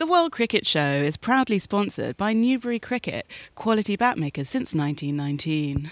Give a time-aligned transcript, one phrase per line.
[0.00, 5.90] The World Cricket Show is proudly sponsored by Newbury Cricket, quality bat makers since 1919.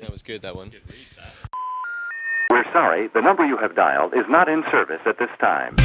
[0.00, 0.72] That was good, that one.
[2.50, 5.76] We're sorry, the number you have dialed is not in service at this time.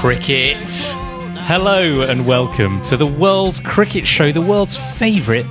[0.00, 1.07] Cricket.
[1.48, 5.46] Hello and welcome to the World Cricket Show, the world's favourite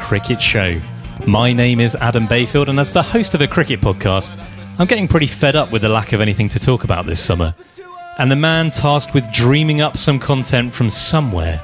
[0.00, 0.78] cricket show.
[1.26, 4.38] My name is Adam Bayfield, and as the host of a cricket podcast,
[4.78, 7.52] I'm getting pretty fed up with the lack of anything to talk about this summer.
[8.18, 11.60] And the man tasked with dreaming up some content from somewhere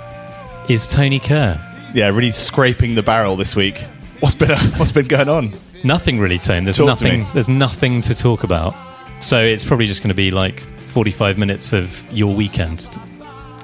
[0.69, 1.57] is Tony Kerr.
[1.95, 3.79] Yeah, really scraping the barrel this week.
[4.19, 5.53] What's been what's been going on?
[5.85, 6.65] Nothing really, Tony.
[6.65, 7.25] There's Talk nothing.
[7.35, 8.75] There's nothing to talk about.
[9.21, 12.81] So it's probably just going to be like 45 minutes of your weekend,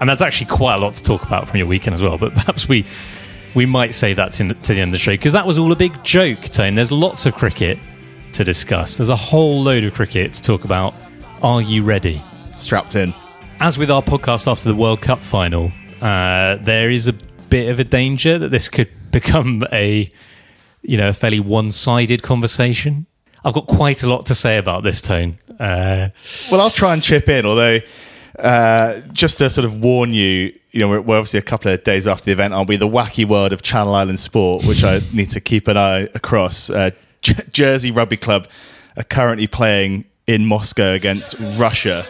[0.02, 2.18] and that's actually quite a lot to talk about from your weekend as well.
[2.18, 2.84] But perhaps we
[3.54, 5.70] we might say that to, to the end of the show because that was all
[5.70, 6.74] a big joke, Tony.
[6.74, 7.78] There's lots of cricket
[8.32, 8.96] to discuss.
[8.96, 10.92] There's a whole load of cricket to talk about.
[11.40, 12.20] Are you ready?
[12.56, 13.14] Strapped in.
[13.60, 17.12] As with our podcast after the World Cup final, uh, there is a
[17.48, 20.10] bit of a danger that this could become a
[20.82, 23.06] you know a fairly one-sided conversation.
[23.44, 25.36] I've got quite a lot to say about this tone.
[25.60, 26.08] Uh,
[26.50, 27.78] Well, I'll try and chip in, although
[28.38, 31.84] uh, just to sort of warn you, you know, we're, we're obviously a couple of
[31.84, 32.76] days after the event, aren't we?
[32.76, 36.70] The wacky world of Channel Island sport, which I need to keep an eye across.
[36.70, 38.48] Uh, J- Jersey Rugby Club
[38.96, 42.04] are currently playing in Moscow against Russia.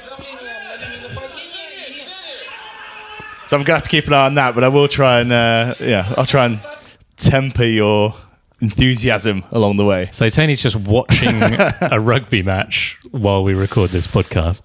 [3.49, 5.21] So I'm going to have to keep an eye on that, but I will try
[5.21, 6.59] and, uh, yeah, I'll try and
[7.17, 8.15] temper your
[8.63, 10.09] enthusiasm along the way.
[10.13, 11.35] so Tony's just watching
[11.83, 14.63] a rugby match while we record this podcast,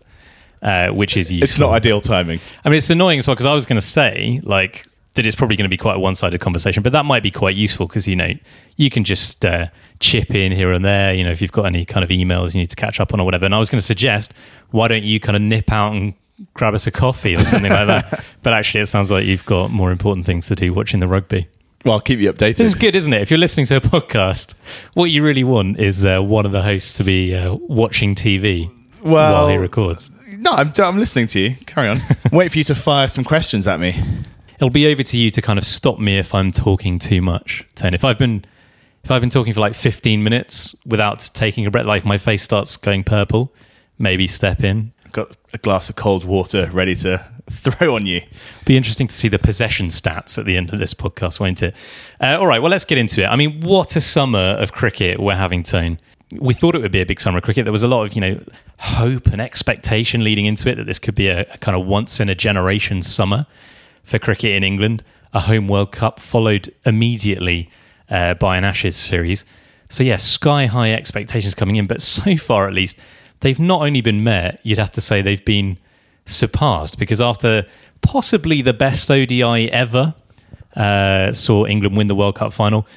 [0.62, 1.44] uh, which is useful.
[1.44, 2.40] It's not ideal timing.
[2.66, 4.86] I mean, it's annoying as well because I was going to say like
[5.16, 7.56] that it's probably going to be quite a one-sided conversation, but that might be quite
[7.56, 8.32] useful because you know
[8.76, 9.68] you can just uh,
[10.00, 11.14] chip in here and there.
[11.14, 13.20] You know, if you've got any kind of emails you need to catch up on
[13.20, 13.46] or whatever.
[13.46, 14.34] And I was going to suggest
[14.72, 16.14] why don't you kind of nip out and
[16.54, 18.24] grab us a coffee or something like that.
[18.44, 21.48] But actually, it sounds like you've got more important things to do watching the rugby.
[21.84, 22.58] Well, I'll keep you updated.
[22.58, 23.22] This is good, isn't it?
[23.22, 24.54] If you're listening to a podcast,
[24.94, 28.72] what you really want is uh, one of the hosts to be uh, watching TV
[29.02, 30.12] Well- while he records.
[30.38, 31.56] No, I'm, I'm listening to you.
[31.66, 32.00] Carry on.
[32.32, 33.96] Wait for you to fire some questions at me.
[34.56, 37.66] it'll be over to you to kind of stop me if I'm talking too much.
[37.76, 37.94] Ten.
[37.94, 38.46] If I've been
[39.04, 42.44] if I've been talking for like 15 minutes without taking a breath, like my face
[42.44, 43.54] starts going purple,
[43.98, 44.92] maybe step in.
[45.14, 48.22] Got a glass of cold water ready to throw on you.
[48.66, 51.74] Be interesting to see the possession stats at the end of this podcast, won't it?
[52.20, 53.28] Uh, all right, well, let's get into it.
[53.28, 56.00] I mean, what a summer of cricket we're having, Tone.
[56.34, 57.64] We thought it would be a big summer of cricket.
[57.64, 58.44] There was a lot of, you know,
[58.80, 62.20] hope and expectation leading into it that this could be a, a kind of once
[62.20, 63.46] in a generation summer
[64.04, 65.04] for cricket in England.
[65.34, 67.70] A home World Cup followed immediately
[68.10, 69.46] uh, by an Ashes series.
[69.90, 73.00] So, yeah, sky high expectations coming in, but so far at least,
[73.40, 75.78] they've not only been met, you'd have to say they've been
[76.26, 77.66] surpassed because after
[78.02, 80.14] possibly the best ODI ever
[80.76, 82.88] uh, saw England win the World Cup final,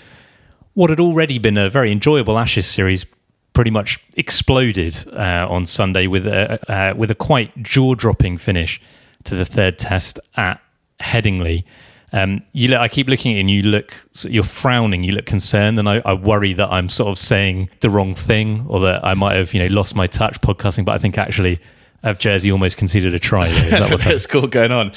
[0.75, 3.07] what had already been a very enjoyable Ashes series
[3.53, 8.81] pretty much exploded uh, on Sunday with a uh, with a quite jaw dropping finish
[9.25, 10.61] to the third Test at
[11.01, 11.65] Headingley.
[12.13, 15.13] Um, you look, I keep looking at you and you look, so you're frowning, you
[15.13, 18.81] look concerned, and I, I worry that I'm sort of saying the wrong thing or
[18.81, 20.85] that I might have, you know, lost my touch podcasting.
[20.85, 21.61] But I think actually,
[22.03, 23.49] have Jersey almost conceded a try.
[23.49, 23.65] there.
[23.65, 24.93] Is that what's cool going on.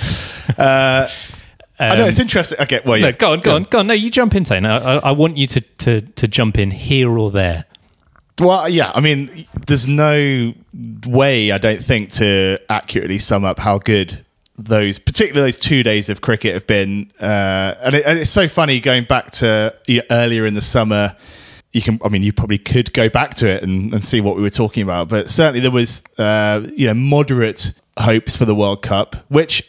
[0.57, 1.09] Uh,
[1.79, 2.59] I know it's interesting.
[2.61, 3.07] Okay, well, yeah.
[3.07, 3.87] No, go on, go on, go on.
[3.87, 4.65] No, you jump in, Tane.
[4.65, 7.65] I, I, I want you to, to, to jump in here or there.
[8.39, 8.91] Well, yeah.
[8.93, 10.53] I mean, there's no
[11.05, 14.25] way I don't think to accurately sum up how good
[14.57, 17.11] those, particularly those two days of cricket, have been.
[17.19, 20.61] Uh, and, it, and it's so funny going back to you know, earlier in the
[20.61, 21.15] summer.
[21.73, 24.35] You can, I mean, you probably could go back to it and, and see what
[24.35, 28.53] we were talking about, but certainly there was, uh, you know, moderate hopes for the
[28.53, 29.67] World Cup, which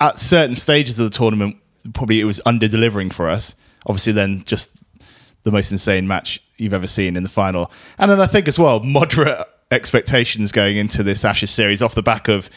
[0.00, 1.56] at certain stages of the tournament,
[1.94, 3.56] probably it was under delivering for us.
[3.86, 4.76] Obviously, then just
[5.42, 7.70] the most insane match you've ever seen in the final.
[7.98, 12.02] And then I think as well, moderate expectations going into this Ashes series off the
[12.02, 12.48] back of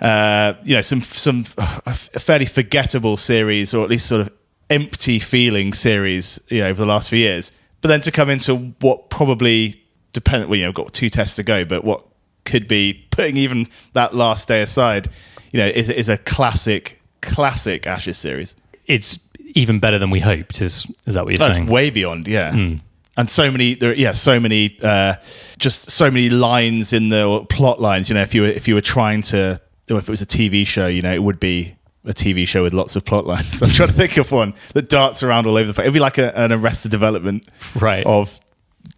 [0.00, 4.32] uh, you know, some some a fairly forgettable series, or at least sort of
[4.70, 7.52] empty feeling series, you know, over the last few years.
[7.82, 9.82] But then to come into what probably
[10.12, 12.04] depend, well, you know, got two tests to go, but what
[12.44, 15.08] could be putting even that last day aside,
[15.52, 18.56] you know, is, is a classic, classic Ashes series.
[18.86, 19.18] It's
[19.54, 20.62] even better than we hoped.
[20.62, 21.66] Is is that what you're That's saying?
[21.66, 22.76] way beyond, yeah.
[23.16, 25.16] And so many, there, yeah, so many, uh,
[25.58, 28.08] just so many lines in the plot lines.
[28.08, 30.66] You know, if you were if you were trying to, if it was a TV
[30.66, 31.74] show, you know, it would be
[32.04, 33.62] a TV show with lots of plot lines.
[33.62, 35.84] I'm trying to think of one that darts around all over the place.
[35.84, 38.06] It'd be like a, an Arrested Development, Right.
[38.06, 38.38] Of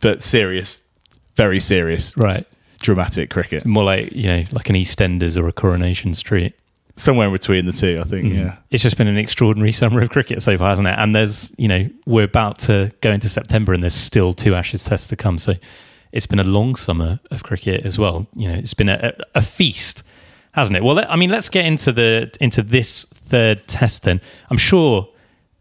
[0.01, 0.83] but serious,
[1.37, 2.47] very serious, right.
[2.81, 3.65] dramatic cricket.
[3.65, 6.55] More like you know, like an EastEnders or a Coronation Street.
[6.97, 8.27] Somewhere in between the two, I think.
[8.27, 8.35] Mm.
[8.35, 8.57] Yeah.
[8.71, 10.95] It's just been an extraordinary summer of cricket so far, hasn't it?
[10.99, 14.85] And there's, you know, we're about to go into September and there's still two Ashes
[14.85, 15.39] tests to come.
[15.39, 15.55] So
[16.13, 18.27] it's been a long summer of cricket as well.
[18.37, 20.03] You know, it's been a, a feast,
[20.53, 20.85] hasn't it?
[20.85, 24.21] Well, I mean, let's get into the into this third test then.
[24.51, 25.09] I'm sure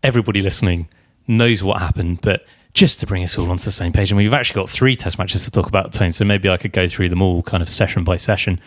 [0.03, 0.89] everybody listening
[1.27, 4.33] knows what happened, but just to bring us all onto the same page, and we've
[4.33, 6.11] actually got three test matches to talk about, Tone.
[6.11, 8.59] So maybe I could go through them all kind of session by session.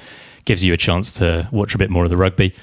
[0.45, 2.55] Gives you a chance to watch a bit more of the rugby.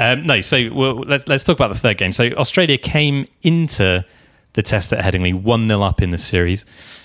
[0.00, 2.12] Um, no, so well, let's let's talk about the third game.
[2.12, 4.04] So Australia came into
[4.54, 6.64] the test at Headingley one 0 up in the series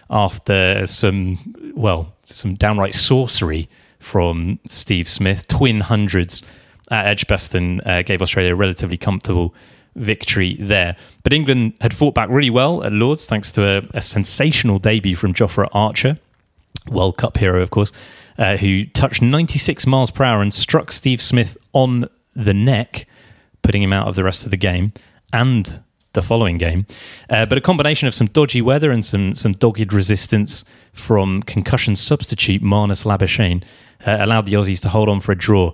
[0.10, 3.68] after some well some downright sorcery
[4.00, 5.48] from Steve Smith.
[5.48, 6.44] Twin hundreds
[6.92, 9.54] at Edgbaston uh, gave Australia a relatively comfortable
[9.96, 10.96] victory there.
[11.24, 15.16] But England had fought back really well at Lords thanks to a, a sensational debut
[15.16, 16.20] from Jofra Archer.
[16.90, 17.92] World Cup hero, of course,
[18.38, 23.08] uh, who touched 96 miles per hour and struck Steve Smith on the neck,
[23.62, 24.94] putting him out of the rest of the game
[25.32, 25.82] and
[26.14, 26.86] the following game.
[27.30, 30.64] Uh, but a combination of some dodgy weather and some some dogged resistance
[30.94, 33.64] from concussion substitute Marnus Labuschagne
[34.06, 35.74] uh, allowed the Aussies to hold on for a draw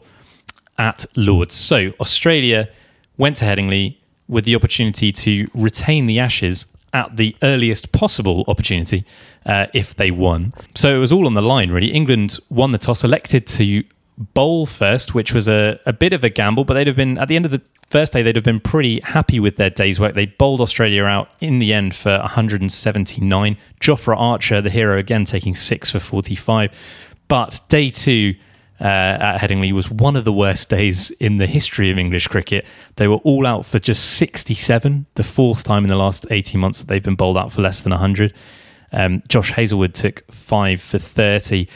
[0.78, 1.54] at Lords.
[1.56, 2.70] So Australia
[3.18, 3.98] went to Headingley
[4.28, 9.06] with the opportunity to retain the Ashes at the earliest possible opportunity
[9.46, 10.54] uh, if they won.
[10.76, 11.92] So it was all on the line, really.
[11.92, 13.84] England won the toss, elected to
[14.18, 17.28] bowl first, which was a, a bit of a gamble, but they'd have been, at
[17.28, 20.14] the end of the first day, they'd have been pretty happy with their day's work.
[20.14, 23.58] They bowled Australia out in the end for 179.
[23.80, 26.72] Jofra Archer, the hero, again taking six for 45.
[27.28, 28.36] But day two,
[28.82, 32.66] uh, at Headingley was one of the worst days in the history of English cricket.
[32.96, 36.80] They were all out for just 67, the fourth time in the last 18 months
[36.80, 38.34] that they've been bowled out for less than 100.
[38.92, 41.68] Um, Josh Hazlewood took five for 30.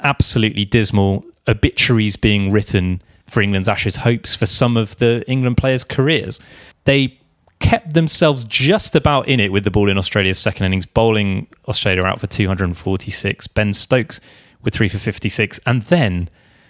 [0.00, 1.24] Absolutely dismal.
[1.48, 6.40] Obituaries being written for England's Ashes hopes for some of the England players' careers.
[6.84, 7.18] They
[7.60, 12.02] kept themselves just about in it with the ball in Australia's second innings, bowling Australia
[12.04, 13.46] out for 246.
[13.48, 14.20] Ben Stokes
[14.64, 15.60] with three for 56.
[15.66, 16.28] And then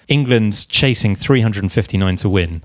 [0.09, 2.63] England chasing 359 to win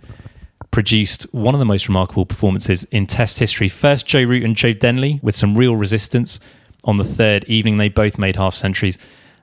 [0.71, 3.67] produced one of the most remarkable performances in Test history.
[3.67, 6.39] First, Joe Root and Joe Denly with some real resistance
[6.83, 7.77] on the third evening.
[7.77, 8.97] They both made half centuries.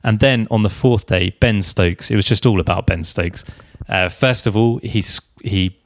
[0.05, 2.11] And then on the fourth day, Ben Stokes.
[2.11, 3.45] It was just all about Ben Stokes.
[3.89, 5.77] Uh, first of all, he's, he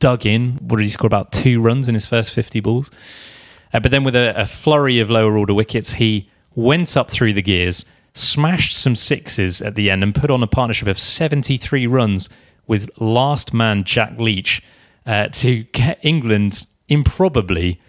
[0.00, 0.58] dug in.
[0.58, 1.06] What did he score?
[1.06, 2.90] About two runs in his first 50 balls.
[3.72, 7.32] Uh, but then with a, a flurry of lower order wickets, he went up through
[7.32, 7.84] the gears,
[8.14, 12.28] smashed some sixes at the end, and put on a partnership of 73 runs
[12.66, 14.62] with last man Jack Leach
[15.06, 17.80] uh, to get England improbably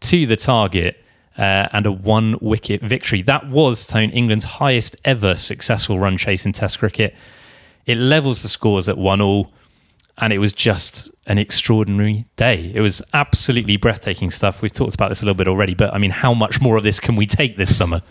[0.00, 1.02] to the target
[1.38, 3.22] uh, and a one wicket victory.
[3.22, 7.14] That was Tone England's highest ever successful run chase in Test cricket.
[7.86, 9.52] It levels the scores at one all,
[10.18, 12.72] and it was just an extraordinary day.
[12.74, 14.62] It was absolutely breathtaking stuff.
[14.62, 16.82] We've talked about this a little bit already, but I mean, how much more of
[16.82, 18.02] this can we take this summer?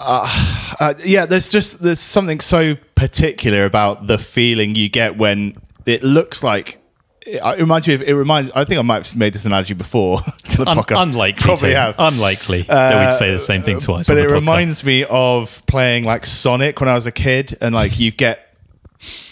[0.80, 5.54] Uh, yeah, there's just there's something so particular about the feeling you get when
[5.84, 6.80] it looks like.
[7.26, 8.00] It reminds me of.
[8.00, 8.50] It reminds.
[8.52, 10.20] I think I might have made this analogy before.
[10.58, 11.96] Un- unlikely, probably have.
[11.98, 14.08] unlikely that we'd say the same thing twice.
[14.08, 14.32] But it podcast.
[14.32, 18.56] reminds me of playing like Sonic when I was a kid, and like you get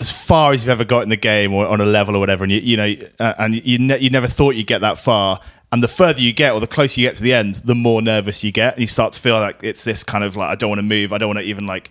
[0.00, 2.44] as far as you've ever got in the game or on a level or whatever,
[2.44, 5.40] and you you know, uh, and you ne- you never thought you'd get that far.
[5.70, 8.00] And the further you get, or the closer you get to the end, the more
[8.00, 10.54] nervous you get, and you start to feel like it's this kind of like I
[10.54, 11.90] don't want to move, I don't want to even like,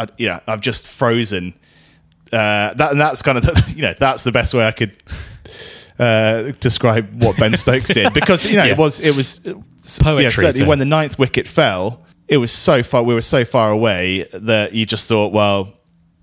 [0.00, 1.54] I, yeah, I've just frozen.
[2.32, 4.96] Uh, that and that's kind of the, you know that's the best way I could
[5.98, 8.72] uh, describe what Ben Stokes did because you know Yeah.
[8.72, 9.38] it was it was
[10.00, 13.02] Poetry, Yeah, certainly so- when the ninth wicket fell, it was so far.
[13.02, 15.72] We were so far away that you just thought, well,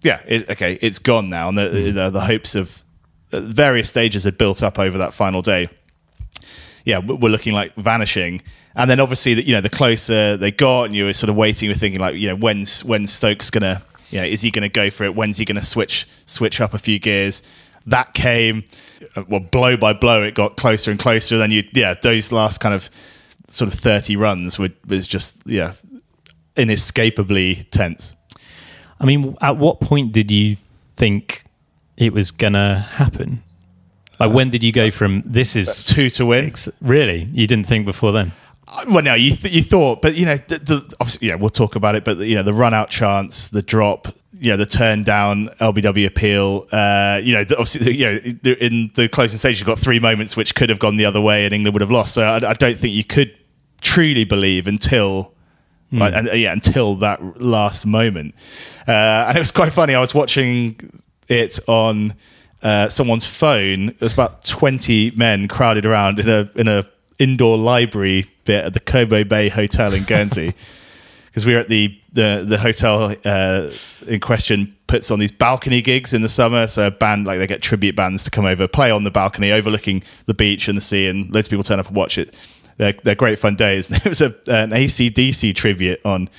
[0.03, 2.85] yeah, it, okay, it's gone now, and the, the, the hopes of
[3.31, 5.69] uh, various stages had built up over that final day.
[6.85, 8.41] Yeah, were looking like vanishing,
[8.75, 11.35] and then obviously, that you know, the closer they got, and you were sort of
[11.35, 14.51] waiting, you were thinking like, you know, when's when Stokes gonna, you know, is he
[14.51, 15.15] gonna go for it?
[15.15, 17.41] When's he gonna switch switch up a few gears?
[17.87, 18.63] that came,
[19.15, 21.37] uh, well, blow by blow, it got closer and closer.
[21.37, 22.89] Then you, yeah, those last kind of
[23.49, 25.73] sort of 30 runs would, was just, yeah,
[26.55, 28.15] inescapably tense.
[28.99, 30.55] I mean, at what point did you
[30.95, 31.43] think
[31.97, 33.43] it was gonna happen?
[34.19, 36.45] Like, when did you go from this is Two to win.
[36.45, 37.29] ex- really?
[37.33, 38.31] You didn't think before then?
[38.87, 41.75] Well, no, you th- you thought, but you know, the, the obviously, yeah, we'll talk
[41.75, 42.03] about it.
[42.03, 44.07] But you know, the run out chance, the drop,
[44.39, 46.67] you know, the turn down, LBW appeal.
[46.71, 49.99] Uh, you know, the, obviously, the, you know, in the closing stage, you've got three
[49.99, 52.13] moments which could have gone the other way, and England would have lost.
[52.13, 53.35] So I, I don't think you could
[53.81, 55.33] truly believe until.
[55.91, 58.35] Like, and, uh, yeah, until that last moment,
[58.85, 59.95] uh, and it was quite funny.
[59.95, 60.77] I was watching
[61.29, 62.15] it on
[62.65, 63.95] uh, someone's phone.
[63.99, 66.87] There's about twenty men crowded around in a in a
[67.19, 70.53] indoor library bit at the Cobo Bay Hotel in Guernsey.
[71.27, 73.69] Because we were at the the the hotel uh,
[74.07, 76.65] in question puts on these balcony gigs in the summer.
[76.65, 79.51] So a band like they get tribute bands to come over, play on the balcony
[79.51, 82.33] overlooking the beach and the sea, and loads of people turn up and watch it.
[82.77, 83.89] They're, they're great fun days.
[83.89, 86.29] There was a, an ACDC tribute on.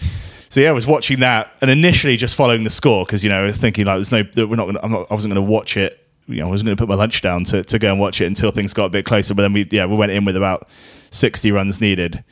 [0.49, 3.53] So yeah, I was watching that and initially just following the score because you know
[3.53, 6.06] thinking like there's no we're not gonna I'm not I wasn't going to watch it.
[6.29, 8.21] You know I wasn't going to put my lunch down to, to go and watch
[8.21, 9.35] it until things got a bit closer.
[9.35, 10.69] But then we yeah we went in with about
[11.11, 12.25] sixty runs needed,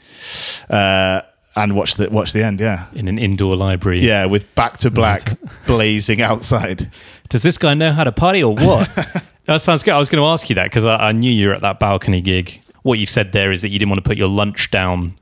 [0.69, 1.23] uh,
[1.57, 2.61] and watched the watched the end.
[2.61, 4.01] Yeah, In an indoor library?
[4.01, 6.91] yeah, with back to black blazing outside.
[7.29, 8.89] Does this guy know how to party or what?
[9.47, 9.95] that sounds good.
[9.95, 11.79] I was going to ask you that because I, I knew you were at that
[11.81, 12.61] balcony gig.
[12.83, 15.15] What you've said there is that you didn't want to put your lunch down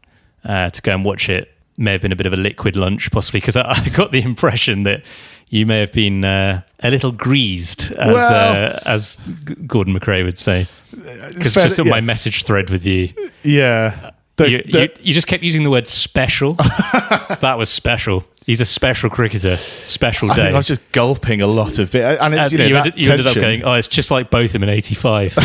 [0.45, 1.49] uh, to go and watch it.
[1.77, 4.21] May have been a bit of a liquid lunch, possibly, because I, I got the
[4.23, 5.05] impression that
[5.53, 9.19] you may have been uh, a little greased, as Well- uh, as
[9.67, 10.67] Gordon McRae would say.
[10.91, 13.11] Because just that- on my message thread with you,
[13.43, 14.13] Yeah.
[14.37, 16.55] The- you, the- you, you just kept using the word special.
[17.43, 18.25] that was special.
[18.47, 19.57] He's a special cricketer.
[19.57, 20.43] Special I, day.
[20.45, 22.95] think I was just gulping a lot of bit, and it's you know you, ended,
[22.97, 25.35] you ended up going, oh, it's just like Botham in 85.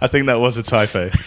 [0.00, 1.10] I think that was a typo.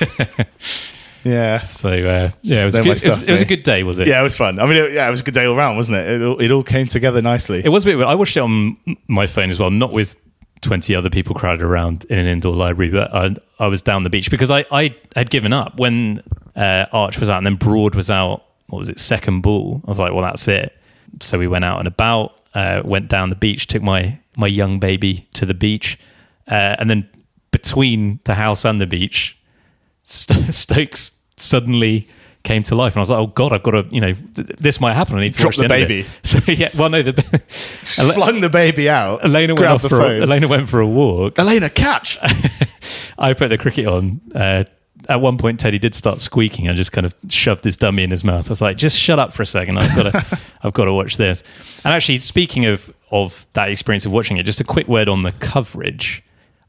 [1.23, 1.59] yeah.
[1.59, 2.87] so, uh, yeah, it was, Know good.
[2.87, 3.47] my It, was, stuff, it was a mate.
[3.49, 4.07] good day, was it?
[4.07, 4.59] Yeah, it was fun.
[4.59, 6.07] I mean, it, yeah, it was a good day all round, wasn't it?
[6.07, 7.61] It, all- it all came together nicely.
[7.63, 8.07] It was a bit weird.
[8.09, 8.75] I watched it on
[9.07, 10.15] my phone as well, not with
[10.61, 14.09] 20 other people crowded around in an indoor library, but I, I was down the
[14.09, 16.21] beach because I, I had given up when
[16.55, 18.43] uh, Arch was out and then Broad was out.
[18.67, 18.99] What was it?
[18.99, 19.81] Second ball.
[19.85, 20.75] I was like, well, that's it.
[21.21, 24.79] So we went out and about, uh, went down the beach, took my, my young
[24.79, 25.97] baby to the beach.
[26.47, 27.09] Uh, and then
[27.51, 29.37] between the house and the beach,
[30.09, 32.07] St- Stokes suddenly
[32.43, 34.47] came to life, and I was like, "Oh God, I've got to, you know, th-
[34.59, 35.17] this might happen.
[35.17, 36.05] I need to Drop watch the end baby.
[36.23, 37.41] So yeah, well, no, the
[37.99, 39.23] Ele- Flung the baby out.
[39.23, 40.21] Elena went off the for a, phone.
[40.23, 41.37] Elena went for a walk.
[41.37, 42.17] Elena, catch!
[43.17, 44.21] I put the cricket on.
[44.33, 44.63] Uh,
[45.07, 46.69] at one point, Teddy did start squeaking.
[46.69, 48.47] I just kind of shoved his dummy in his mouth.
[48.47, 49.77] I was like, "Just shut up for a second.
[49.77, 51.43] I've got to, I've got to watch this."
[51.83, 55.23] And actually, speaking of of that experience of watching it, just a quick word on
[55.23, 56.23] the coverage.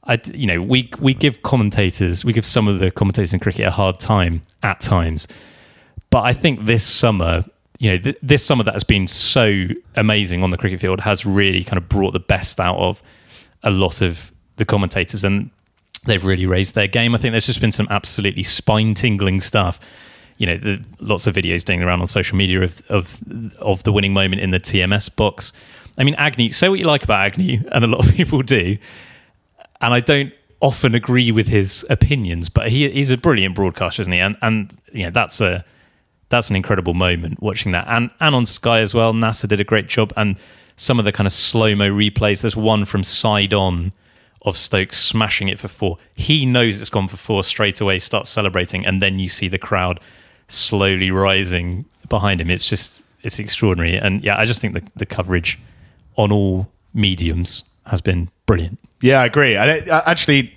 [0.05, 3.67] I, you know, we we give commentators, we give some of the commentators in cricket
[3.67, 5.29] a hard time at times,
[6.09, 7.45] but I think this summer,
[7.79, 9.67] you know, th- this summer that has been so
[9.97, 13.03] amazing on the cricket field has really kind of brought the best out of
[13.63, 15.51] a lot of the commentators, and
[16.07, 17.15] they've really raised their game.
[17.15, 19.79] I think there's just been some absolutely spine tingling stuff.
[20.39, 23.21] You know, the, lots of videos doing around on social media of, of
[23.59, 25.53] of the winning moment in the TMS box.
[25.99, 26.51] I mean, Agnew.
[26.51, 28.79] Say what you like about Agnew, and a lot of people do,
[29.81, 34.13] and I don't often agree with his opinions, but he, he's a brilliant broadcaster, isn't
[34.13, 34.19] he?
[34.19, 35.65] And and know, that's a
[36.29, 37.87] that's an incredible moment watching that.
[37.89, 40.13] And and on Sky as well, Nasser did a great job.
[40.17, 40.39] And
[40.81, 42.41] some of the kind of slow mo replays.
[42.41, 43.93] There's one from side on
[44.43, 45.99] of Stokes smashing it for four.
[46.15, 49.59] He knows it's gone for four straight away, starts celebrating, and then you see the
[49.59, 50.01] crowd
[50.49, 52.51] slowly rising behind him.
[52.51, 53.97] It's just it's extraordinary.
[53.97, 55.59] And yeah, I just think the, the coverage
[56.17, 58.79] on all mediums has been brilliant.
[59.01, 59.57] Yeah, I agree.
[59.57, 60.55] And it, uh, actually,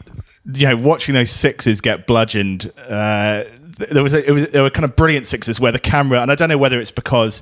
[0.54, 3.44] you know, watching those sixes get bludgeoned, uh,
[3.78, 6.32] there was, a, it was there were kind of brilliant sixes where the camera, and
[6.32, 7.42] I don't know whether it's because.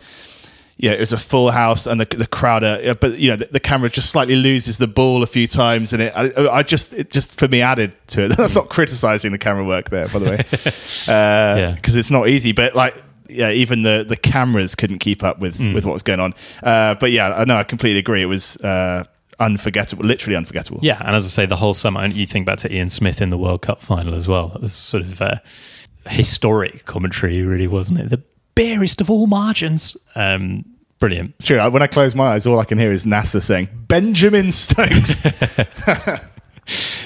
[0.77, 3.45] Yeah, it was a full house, and the the crowd are, but you know, the,
[3.51, 6.91] the camera just slightly loses the ball a few times, and it, I, I just,
[6.93, 8.29] it just for me added to it.
[8.37, 10.37] That's not criticizing the camera work there, by the way,
[11.07, 11.73] Yeah.
[11.75, 12.51] because it's not easy.
[12.51, 16.19] But like, yeah, even the the cameras couldn't keep up with with what was going
[16.19, 16.33] on.
[16.63, 18.23] Uh, but yeah, I know, I completely agree.
[18.23, 19.03] It was uh,
[19.41, 20.79] unforgettable, literally unforgettable.
[20.81, 23.21] Yeah, and as I say, the whole summer, and you think back to Ian Smith
[23.21, 24.53] in the World Cup final as well.
[24.55, 25.35] It was sort of uh,
[26.07, 28.09] historic commentary, really, wasn't it?
[28.09, 28.23] The
[28.55, 29.97] barest of all margins.
[30.15, 30.63] Um,
[30.99, 31.33] brilliant.
[31.39, 31.69] It's true.
[31.69, 35.21] When I close my eyes, all I can hear is Nasser saying Benjamin Stokes.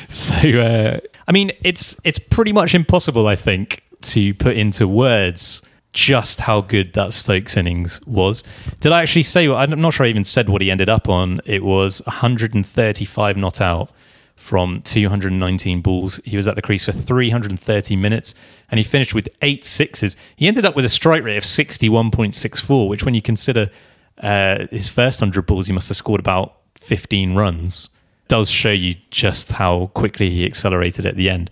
[0.09, 5.61] So, uh, I mean, it's it's pretty much impossible, I think, to put into words
[5.95, 8.43] just how good that Stokes innings was.
[8.81, 9.49] Did I actually say?
[9.49, 11.39] I'm not sure I even said what he ended up on.
[11.45, 13.91] It was 135 not out
[14.35, 16.19] from 219 balls.
[16.25, 18.35] He was at the crease for 330 minutes
[18.69, 20.17] and he finished with eight sixes.
[20.35, 23.71] He ended up with a strike rate of 61.64, which, when you consider
[24.19, 27.89] uh, his first 100 balls, he must have scored about 15 runs,
[28.27, 31.49] does show you just how quickly he accelerated at the end.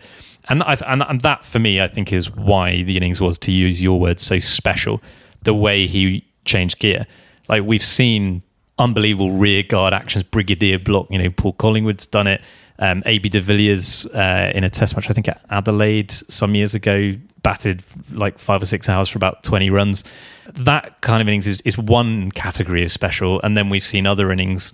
[0.50, 3.52] And, I, and, and that, for me, I think is why the innings was, to
[3.52, 5.02] use your words, so special.
[5.44, 7.08] The way he changed gear.
[7.48, 8.42] Like we've seen
[8.78, 11.08] unbelievable rear guard actions, brigadier block.
[11.10, 12.42] You know, Paul Collingwood's done it.
[12.80, 16.74] Um, AB de Villiers uh, in a test match, I think at Adelaide some years
[16.74, 20.04] ago, batted like five or six hours for about 20 runs.
[20.48, 23.40] That kind of innings is, is one category of special.
[23.42, 24.74] And then we've seen other innings,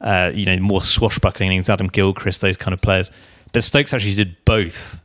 [0.00, 3.10] uh, you know, more swashbuckling innings, Adam Gilchrist, those kind of players.
[3.52, 5.00] But Stokes actually did both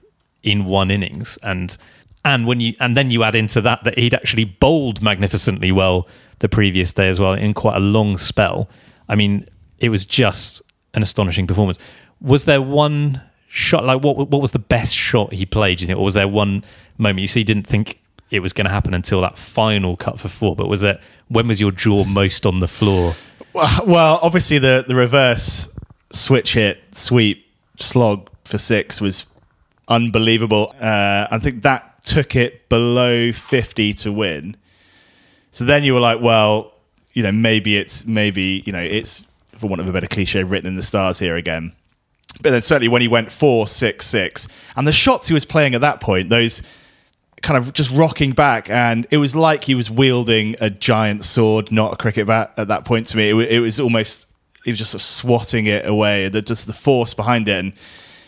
[0.46, 1.38] in one innings.
[1.44, 1.78] And
[2.24, 6.08] and when you and then you add into that that he'd actually bowled magnificently well
[6.40, 8.70] the previous day as well in quite a long spell.
[9.10, 9.48] I mean,
[9.80, 10.62] it was just
[10.94, 11.78] an astonishing performance
[12.22, 15.78] was there one shot like what what was the best shot he played?
[15.78, 16.64] Do you think, or was there one
[16.98, 18.00] moment you see didn't think
[18.32, 20.56] it was going to happen until that final cut for four?
[20.56, 23.16] But was that when was your jaw most on the floor?
[23.86, 25.70] Well, obviously the the reverse
[26.12, 27.46] switch hit sweep
[27.78, 29.26] slog for six was
[29.88, 30.74] unbelievable.
[30.80, 34.58] Uh, I think that took it below fifty to win.
[35.52, 36.74] So then you were like, well,
[37.14, 39.26] you know, maybe it's maybe you know it's
[39.58, 41.74] for want of a better cliche written in the stars here again.
[42.42, 45.76] But then certainly when he went four six six, and the shots he was playing
[45.76, 46.62] at that point, those
[47.42, 51.72] kind of just rocking back, and it was like he was wielding a giant sword,
[51.72, 52.54] not a cricket bat.
[52.58, 54.28] At that point, to me, it, it was almost
[54.66, 56.28] he was just sort of swatting it away.
[56.28, 57.74] The, just the force behind it, and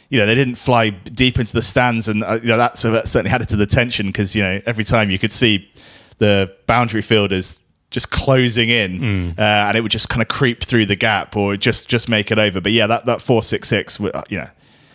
[0.10, 2.92] you know they didn't fly deep into the stands, and uh, you know that, so
[2.92, 5.70] that certainly added to the tension because you know every time you could see
[6.18, 7.60] the boundary fielders
[7.90, 9.40] just closing in, mm.
[9.40, 12.32] uh, and it would just kind of creep through the gap or just just make
[12.32, 12.62] it over.
[12.62, 14.50] But yeah, that that four six six, uh, you know.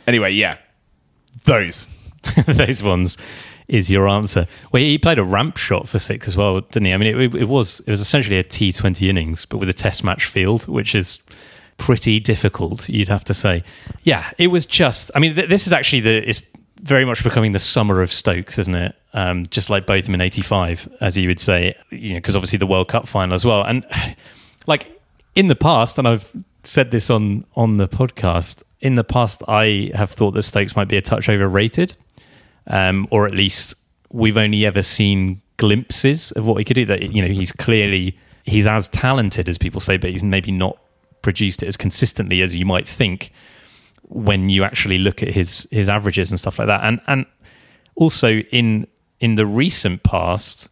[0.07, 0.59] Anyway, yeah,
[1.45, 1.87] those
[2.47, 3.17] those ones
[3.69, 4.47] is your answer.
[4.71, 6.93] Well, he played a ramp shot for six as well, didn't he?
[6.93, 9.75] I mean, it, it was it was essentially a T Twenty innings, but with a
[9.75, 11.23] Test match field, which is
[11.83, 13.65] pretty difficult, you'd have to say.
[14.05, 15.11] Yeah, it was just.
[15.17, 16.41] I mean, th- this is actually the it's
[16.81, 18.95] very much becoming the summer of Stokes, isn't it?
[19.15, 22.61] Um, just like both Botham in '85, as you would say, you know, because obviously
[22.61, 23.65] the World Cup final as well.
[23.65, 23.85] And
[24.69, 25.01] like
[25.35, 26.31] in the past, and I've
[26.63, 28.63] said this on on the podcast.
[28.81, 31.95] In the past, I have thought that Stokes might be a touch overrated,
[32.69, 33.75] um, or at least
[34.13, 36.85] we've only ever seen glimpses of what he could do.
[36.85, 40.79] That you know, he's clearly he's as talented as people say, but he's maybe not
[41.23, 43.33] produced it as consistently as you might think
[44.09, 46.83] when you actually look at his his averages and stuff like that.
[46.85, 47.27] And and
[47.95, 48.87] also in
[49.21, 50.69] in the recent past,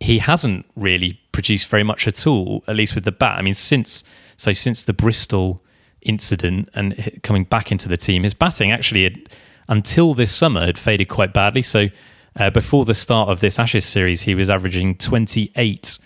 [0.00, 3.38] he hasn't really produced very much at all, at least with the bat.
[3.38, 4.04] I mean, since
[4.36, 5.62] so since the Bristol
[6.02, 9.28] incident and coming back into the team, his batting actually had,
[9.68, 11.62] until this summer had faded quite badly.
[11.62, 11.88] So
[12.36, 15.98] uh, before the start of this Ashes series, he was averaging 28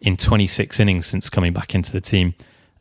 [0.00, 2.34] in 26 innings since coming back into the team,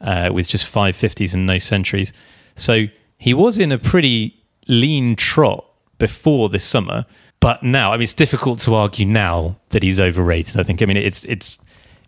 [0.04, 2.14] uh, with just five fifties and no centuries.
[2.56, 2.86] So
[3.18, 5.66] he was in a pretty lean trot
[5.98, 7.06] before this summer,
[7.44, 10.60] but now, I mean, it's difficult to argue now that he's overrated.
[10.60, 10.82] I think.
[10.82, 11.60] I mean, it's it's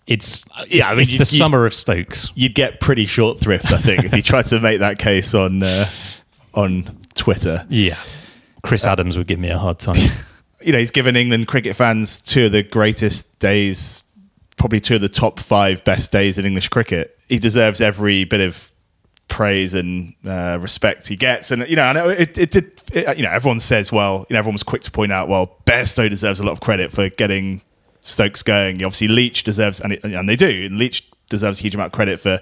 [0.07, 0.87] it's yeah.
[0.87, 2.31] I mean, it's the summer of Stokes.
[2.35, 5.61] You'd get pretty short thrift, I think, if you tried to make that case on
[5.61, 5.89] uh,
[6.53, 7.65] on Twitter.
[7.67, 7.97] Yeah,
[8.63, 9.97] Chris uh, Adams would give me a hard time.
[10.61, 14.04] you know, he's given England cricket fans two of the greatest days,
[14.57, 17.19] probably two of the top five best days in English cricket.
[17.29, 18.71] He deserves every bit of
[19.27, 21.51] praise and uh, respect he gets.
[21.51, 22.81] And you know, and it, it did.
[22.93, 25.57] It, you know, everyone says, well, you know, everyone was quick to point out, well,
[25.65, 27.61] Bairstow deserves a lot of credit for getting
[28.01, 28.75] Stokes going.
[28.83, 30.65] Obviously, Leach deserves, and, it, and they do.
[30.65, 32.39] And Leach deserves a huge amount of credit for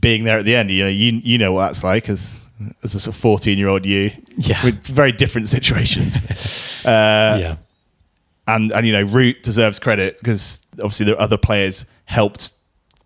[0.00, 0.70] being there at the end.
[0.70, 2.48] You know, you you know what that's like as
[2.82, 4.12] as a sort of fourteen year old you.
[4.36, 6.16] Yeah, with very different situations.
[6.84, 7.56] uh, yeah.
[8.56, 12.52] And, and you know Root deserves credit because obviously the other players helped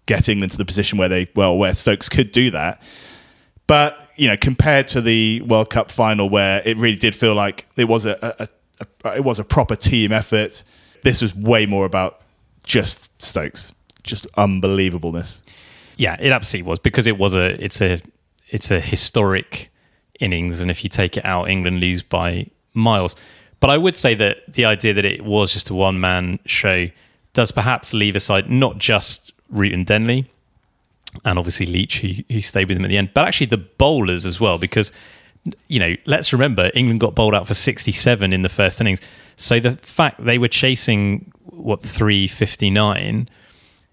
[0.07, 2.83] getting into the position where they well where Stokes could do that.
[3.67, 7.67] But you know, compared to the World Cup final where it really did feel like
[7.77, 8.49] it was a, a,
[9.05, 10.63] a, it was a proper team effort,
[11.03, 12.21] this was way more about
[12.63, 15.43] just Stokes, just unbelievableness.
[15.97, 18.01] Yeah, it absolutely was because it was a it's a
[18.49, 19.71] it's a historic
[20.21, 23.17] innings, and if you take it out, England lose by miles.
[23.65, 26.89] But I would say that the idea that it was just a one man show
[27.33, 30.27] does perhaps leave aside not just Root and Denly,
[31.25, 34.27] and obviously Leach, who, who stayed with him at the end, but actually the bowlers
[34.27, 34.93] as well, because
[35.67, 39.01] you know, let's remember England got bowled out for 67 in the first innings.
[39.37, 43.31] So the fact they were chasing what three fifty nine,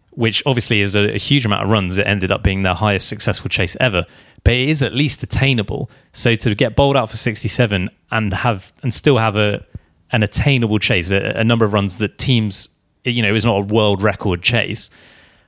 [0.10, 1.98] which obviously is a, a huge amount of runs.
[1.98, 4.06] It ended up being their highest successful chase ever,
[4.44, 5.90] but it is at least attainable.
[6.14, 9.66] So to get bowled out for sixty seven and have and still have a
[10.12, 12.70] an attainable chase, a, a number of runs that teams,
[13.04, 14.90] you know, was not a world record chase.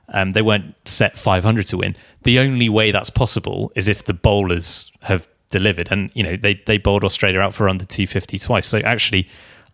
[0.08, 1.96] Um, they weren't set 500 to win.
[2.22, 6.54] The only way that's possible is if the bowlers have delivered, and you know they
[6.66, 8.66] they bowled Australia out for under 250 twice.
[8.66, 9.28] So actually,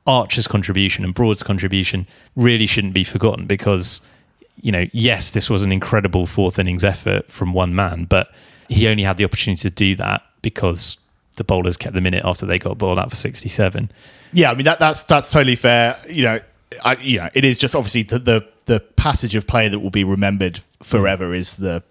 [0.07, 2.07] Archer's contribution and Broad's contribution
[2.37, 4.03] really shouldn't be forgotten because
[4.61, 8.31] you know yes, this was an incredible fourth innings effort from one man, but
[8.71, 10.97] he only had the opportunity to do that because
[11.37, 13.91] the bowlers kept them in it after they got bowled out for 67.
[14.33, 15.97] Yeah, I mean that that's that's totally fair.
[16.09, 16.39] You know,
[16.85, 19.91] I, you know, it is just obviously the, the the passage of play that will
[19.91, 21.83] be remembered forever is the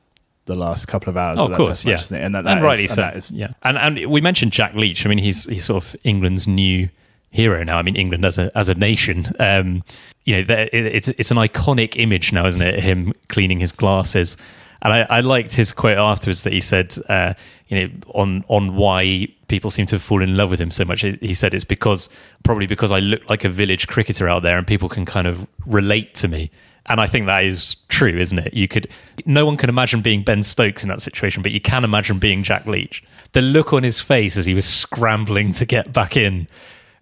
[0.45, 1.37] the last couple of hours.
[1.39, 2.23] Oh, of course, yeah, match, isn't it?
[2.23, 3.01] and that, and that rightly so.
[3.03, 5.05] and that is- yeah, and and we mentioned Jack Leach.
[5.05, 6.89] I mean, he's he's sort of England's new
[7.29, 7.77] hero now.
[7.77, 9.27] I mean, England as a as a nation.
[9.39, 9.81] Um,
[10.23, 12.79] you know, it's it's an iconic image now, isn't it?
[12.81, 14.37] Him cleaning his glasses.
[14.81, 17.33] And I, I liked his quote afterwards that he said, uh,
[17.67, 20.85] you know, on on why people seem to have fallen in love with him so
[20.85, 21.01] much.
[21.01, 22.09] He said it's because
[22.43, 25.47] probably because I look like a village cricketer out there, and people can kind of
[25.65, 26.49] relate to me.
[26.85, 28.53] And I think that is true, isn't it?
[28.53, 28.87] You could,
[29.25, 32.41] no one can imagine being Ben Stokes in that situation, but you can imagine being
[32.41, 33.03] Jack Leach.
[33.33, 36.47] The look on his face as he was scrambling to get back in,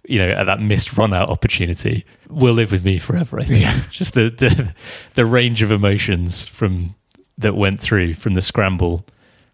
[0.03, 3.39] you know, at that missed run out opportunity will live with me forever.
[3.39, 3.89] I think.
[3.91, 4.73] Just the, the
[5.13, 6.95] the range of emotions from
[7.37, 9.05] that went through from the scramble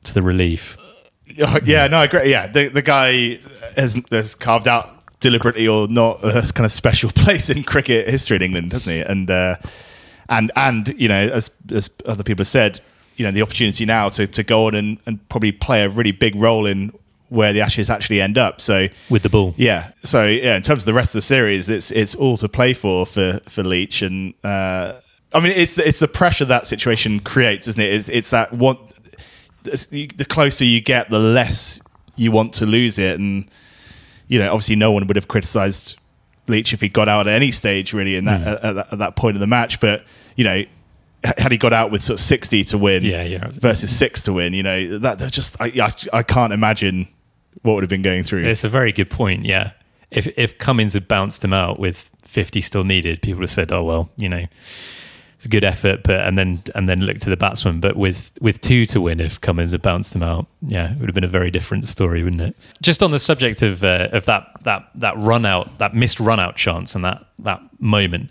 [0.03, 0.77] to the relief.
[1.41, 2.29] Oh, yeah, no, I agree.
[2.31, 3.39] Yeah, the the guy
[3.75, 4.87] has has carved out
[5.19, 8.99] deliberately or not a kind of special place in cricket history in England, doesn't he?
[8.99, 9.55] And uh,
[10.29, 12.81] and and you know, as as other people have said,
[13.15, 16.11] you know, the opportunity now to to go on and, and probably play a really
[16.11, 16.91] big role in
[17.29, 18.61] where the Ashes actually end up.
[18.61, 19.55] So With the ball.
[19.57, 22.47] yeah, so yeah, in terms of the rest of the series, it's it's all to
[22.49, 24.93] play for for for Leach, and uh,
[25.33, 27.91] I mean, it's the, it's the pressure that situation creates, isn't it?
[27.93, 28.77] It's it's that one.
[29.63, 31.81] the closer you get, the less
[32.15, 33.49] you want to lose it, and
[34.27, 35.97] you know, obviously, no one would have criticised
[36.47, 38.47] Leach if he got out at any stage, really, in that, Hmm.
[38.47, 39.79] at, at that at that point of the match.
[39.79, 40.03] But
[40.35, 40.63] you know,
[41.23, 43.47] had he got out with sort of sixty to win, Yeah, yeah.
[43.53, 47.07] versus six to win, you know, that that just I, I I can't imagine
[47.61, 48.41] what would have been going through.
[48.43, 49.45] It's a very good point.
[49.45, 49.71] Yeah,
[50.11, 53.71] if if Cummins had bounced him out with fifty still needed, people would have said,
[53.71, 54.45] "Oh well, you know,
[55.43, 57.81] it's a good effort," but and then and then look to the batsman.
[57.81, 61.09] But with with two to win, if Cummins had bounced him out, yeah, it would
[61.09, 62.55] have been a very different story, wouldn't it?
[62.81, 66.39] Just on the subject of uh, of that that that run out, that missed run
[66.39, 68.29] out chance, and that that moment,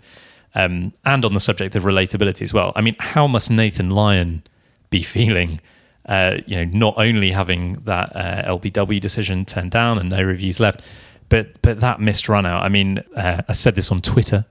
[0.55, 2.73] um, and on the subject of relatability as well.
[2.75, 4.41] I mean, how must Nathan Lyon
[4.89, 5.61] be feeling?
[6.07, 10.59] Uh, you know, not only having that uh, LBW decision turned down and no reviews
[10.59, 10.81] left,
[11.29, 12.63] but but that missed run out.
[12.63, 14.45] I mean, uh, I said this on Twitter,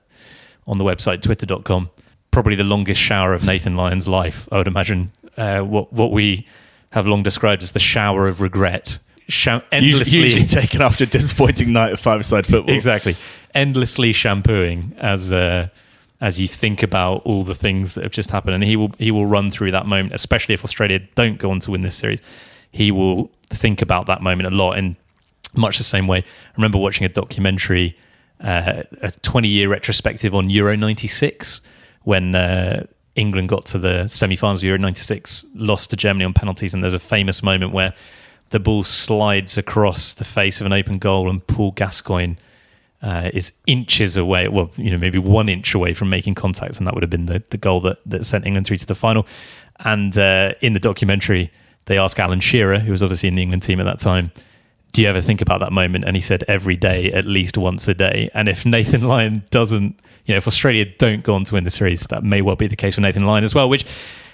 [0.65, 1.89] on the website twitter.com.
[2.33, 4.49] Probably the longest shower of Nathan Lyon's life.
[4.51, 6.45] I would imagine uh, what what we
[6.89, 8.99] have long described as the shower of regret.
[9.29, 12.75] Shou- endlessly, usually taken after a disappointing night of five-a-side football.
[12.75, 13.15] exactly
[13.55, 15.69] endlessly shampooing as uh,
[16.19, 19.11] as you think about all the things that have just happened and he will he
[19.11, 22.21] will run through that moment especially if Australia don't go on to win this series
[22.71, 24.97] he will think about that moment a lot in
[25.55, 26.23] much the same way I
[26.57, 27.95] remember watching a documentary
[28.41, 31.61] uh, a 20 year retrospective on Euro 96
[32.03, 32.85] when uh,
[33.15, 36.99] England got to the semi-finals Euro 96 lost to Germany on penalties and there's a
[36.99, 37.93] famous moment where
[38.49, 42.35] the ball slides across the face of an open goal and Paul Gascoigne
[43.03, 46.87] uh, is inches away, well, you know, maybe one inch away from making contact, and
[46.87, 49.27] that would have been the, the goal that, that sent England through to the final.
[49.81, 51.51] And uh, in the documentary,
[51.85, 54.31] they ask Alan Shearer, who was obviously in the England team at that time,
[54.93, 56.05] do you ever think about that moment?
[56.05, 58.29] And he said, every day, at least once a day.
[58.33, 61.71] And if Nathan Lyon doesn't, you know, if Australia don't go on to win the
[61.71, 63.85] series, that may well be the case for Nathan Lyon as well, which,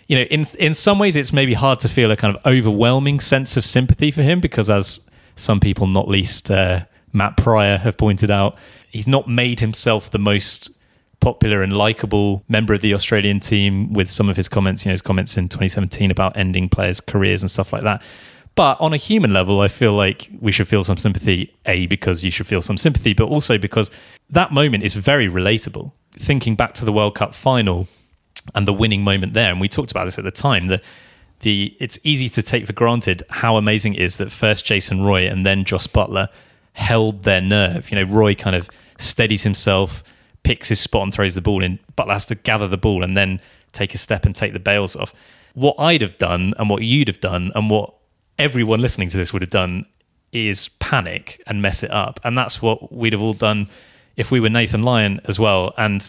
[0.07, 3.19] you know, in, in some ways, it's maybe hard to feel a kind of overwhelming
[3.19, 4.99] sense of sympathy for him because, as
[5.35, 8.57] some people, not least uh, Matt Prior, have pointed out,
[8.89, 10.71] he's not made himself the most
[11.19, 14.93] popular and likable member of the Australian team with some of his comments, you know,
[14.93, 18.01] his comments in 2017 about ending players' careers and stuff like that.
[18.55, 22.25] But on a human level, I feel like we should feel some sympathy, A, because
[22.25, 23.89] you should feel some sympathy, but also because
[24.29, 25.91] that moment is very relatable.
[26.11, 27.87] Thinking back to the World Cup final
[28.53, 30.83] and the winning moment there, and we talked about this at the time, that
[31.41, 35.25] the it's easy to take for granted how amazing it is that first Jason Roy
[35.27, 36.27] and then Jos Buttler
[36.73, 37.89] held their nerve.
[37.89, 40.03] You know, Roy kind of steadies himself,
[40.43, 41.79] picks his spot and throws the ball in.
[41.97, 43.39] Buttler has to gather the ball and then
[43.71, 45.13] take a step and take the bails off.
[45.53, 47.93] What I'd have done and what you'd have done and what
[48.39, 49.85] everyone listening to this would have done
[50.31, 52.19] is panic and mess it up.
[52.23, 53.69] And that's what we'd have all done
[54.15, 55.73] if we were Nathan Lyon as well.
[55.77, 56.07] And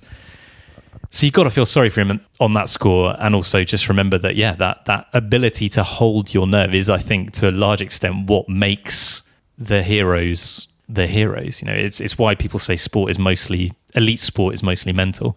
[1.11, 4.17] So you've got to feel sorry for him on that score, and also just remember
[4.19, 7.83] that yeah, that that ability to hold your nerve is, I think, to a large
[7.83, 9.23] extent, what makes
[9.59, 11.63] the heroes the heroes.
[11.63, 15.37] You know, it's it's why people say sport is mostly elite sport is mostly mental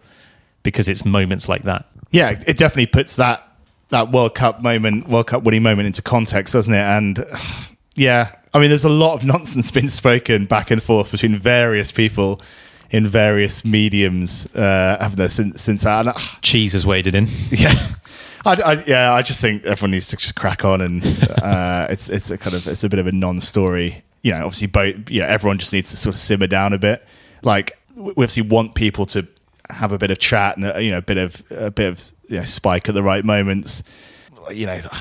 [0.62, 1.86] because it's moments like that.
[2.10, 3.46] Yeah, it definitely puts that
[3.90, 6.78] that World Cup moment, World Cup winning moment into context, doesn't it?
[6.78, 7.24] And
[7.94, 11.92] yeah, I mean, there's a lot of nonsense been spoken back and forth between various
[11.92, 12.40] people
[12.90, 16.00] in various mediums, uh, haven't there, since, since that?
[16.00, 17.28] And, uh, Cheese has waded in.
[17.50, 17.74] Yeah.
[18.46, 21.02] I, I, yeah, I just think everyone needs to just crack on, and
[21.42, 24.04] uh, it's it's a kind of it's a bit of a non-story.
[24.20, 27.02] You know, obviously, both yeah, everyone just needs to sort of simmer down a bit.
[27.42, 29.26] Like we obviously want people to
[29.70, 32.12] have a bit of chat and a, you know a bit of a bit of
[32.28, 33.82] you know, spike at the right moments.
[34.50, 34.80] You know,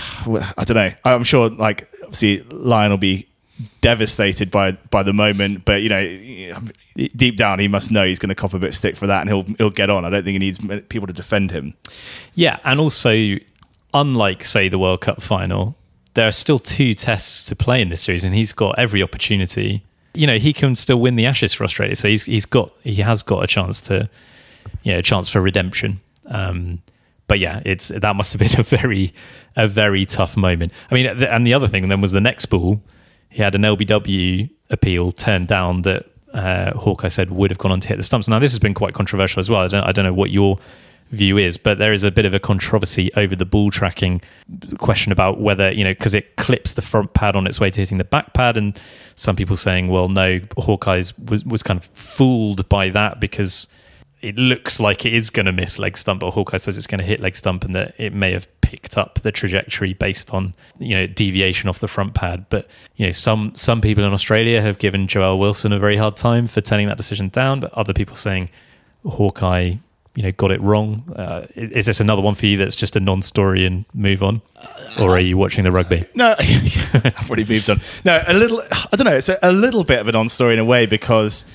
[0.57, 0.93] I don't know.
[1.03, 3.27] I'm sure like obviously Lyon will be
[3.81, 6.59] devastated by by the moment, but you know,
[7.15, 9.21] deep down he must know he's going to cop a bit of stick for that,
[9.21, 10.05] and he'll he'll get on.
[10.05, 11.73] I don't think he needs people to defend him.
[12.35, 13.37] Yeah, and also,
[13.93, 15.75] unlike say the World Cup final,
[16.13, 19.83] there are still two tests to play in this series, and he's got every opportunity.
[20.13, 22.95] You know, he can still win the Ashes for Australia, so he's he's got he
[22.95, 24.09] has got a chance to,
[24.83, 26.01] you know, a chance for redemption.
[26.25, 26.81] Um,
[27.27, 29.13] but yeah, it's that must have been a very
[29.55, 30.71] a very tough moment.
[30.91, 32.81] I mean, and the other thing then was the next ball.
[33.29, 37.79] He had an LBW appeal turned down that uh, Hawkeye said would have gone on
[37.79, 38.27] to hit the stumps.
[38.27, 39.61] Now this has been quite controversial as well.
[39.61, 40.59] I don't I don't know what your
[41.13, 44.21] view is, but there is a bit of a controversy over the ball tracking
[44.79, 47.81] question about whether, you know, because it clips the front pad on its way to
[47.81, 48.57] hitting the back pad.
[48.57, 48.77] And
[49.15, 53.67] some people saying, well, no, Hawkeye's was, was kind of fooled by that because
[54.23, 56.99] it looks like it is going to miss leg stump, but Hawkeye says it's going
[56.99, 60.53] to hit leg stump and that it may have picked up the trajectory based on
[60.79, 62.45] you know deviation off the front pad.
[62.49, 66.15] But you know some some people in Australia have given Joel Wilson a very hard
[66.15, 68.49] time for turning that decision down, but other people saying
[69.05, 69.75] Hawkeye
[70.15, 71.03] you know got it wrong.
[71.15, 74.41] Uh, is this another one for you that's just a non-story and move on,
[74.99, 76.05] or are you watching the rugby?
[76.15, 77.81] No, I've already moved on.
[78.05, 78.61] No, a little.
[78.71, 79.17] I don't know.
[79.17, 81.45] It's a, a little bit of a non-story in a way because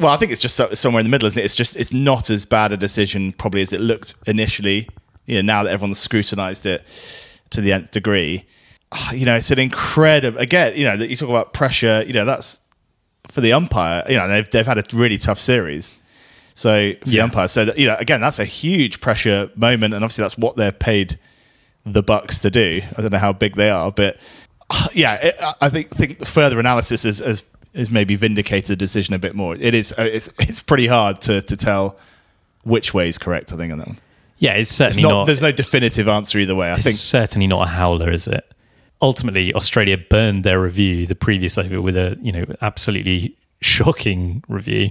[0.00, 1.44] well, I think it's just somewhere in the middle, isn't it?
[1.44, 4.88] It's just it's not as bad a decision probably as it looked initially.
[5.26, 6.84] You know, now that everyone's scrutinised it
[7.50, 8.46] to the nth degree,
[8.92, 10.38] ah, you know, it's an incredible.
[10.40, 12.02] Again, you know, that you talk about pressure.
[12.06, 12.60] You know, that's
[13.28, 14.04] for the umpire.
[14.08, 15.94] You know, they've they've had a really tough series.
[16.54, 17.12] So for yeah.
[17.12, 20.36] the umpire, so that, you know, again, that's a huge pressure moment, and obviously that's
[20.36, 21.18] what they're paid
[21.86, 22.82] the bucks to do.
[22.96, 24.18] I don't know how big they are, but
[24.70, 29.14] ah, yeah, it, I think think further analysis is, is is maybe vindicated the decision
[29.14, 29.54] a bit more.
[29.54, 31.96] It is uh, it's it's pretty hard to to tell
[32.62, 33.52] which way is correct.
[33.52, 33.98] I think on that one.
[34.38, 36.70] Yeah, it's certainly it's not, not, There's no definitive answer either way.
[36.70, 38.50] I it's think certainly not a howler, is it?
[39.02, 44.90] Ultimately, Australia burned their review the previous over with a you know absolutely shocking review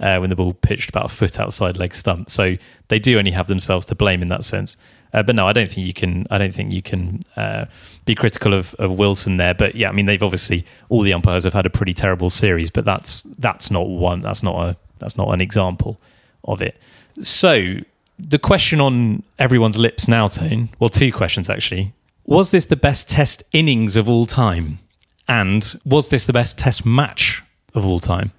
[0.00, 2.30] uh, when the ball pitched about a foot outside leg stump.
[2.30, 2.56] So
[2.88, 4.76] they do only have themselves to blame in that sense.
[5.12, 6.26] Uh, but no, I don't think you can.
[6.30, 7.66] I don't think you can uh,
[8.04, 9.54] be critical of, of Wilson there.
[9.54, 12.70] But yeah, I mean, they've obviously all the umpires have had a pretty terrible series,
[12.70, 14.20] but that's that's not one.
[14.20, 16.00] That's not a that's not an example
[16.44, 16.80] of it.
[17.22, 17.76] So
[18.18, 20.68] the question on everyone's lips now, Tone.
[20.78, 21.92] Well, two questions actually.
[22.24, 24.80] Was this the best Test innings of all time?
[25.26, 27.42] And was this the best Test match
[27.74, 28.32] of all time?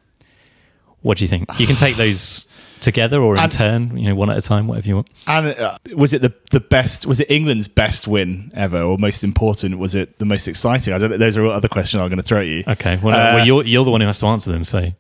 [1.02, 1.48] What do you think?
[1.60, 2.46] You can take those
[2.82, 5.08] together or in and, turn, you know, one at a time, whatever you want.
[5.28, 7.06] And uh, was it the the best?
[7.06, 9.78] Was it England's best win ever, or most important?
[9.78, 10.94] Was it the most exciting?
[10.94, 11.12] I don't.
[11.12, 11.18] know.
[11.18, 12.64] Those are all other questions I'm going to throw at you.
[12.68, 14.64] Okay, well, uh, well, you're you're the one who has to answer them.
[14.64, 14.92] So,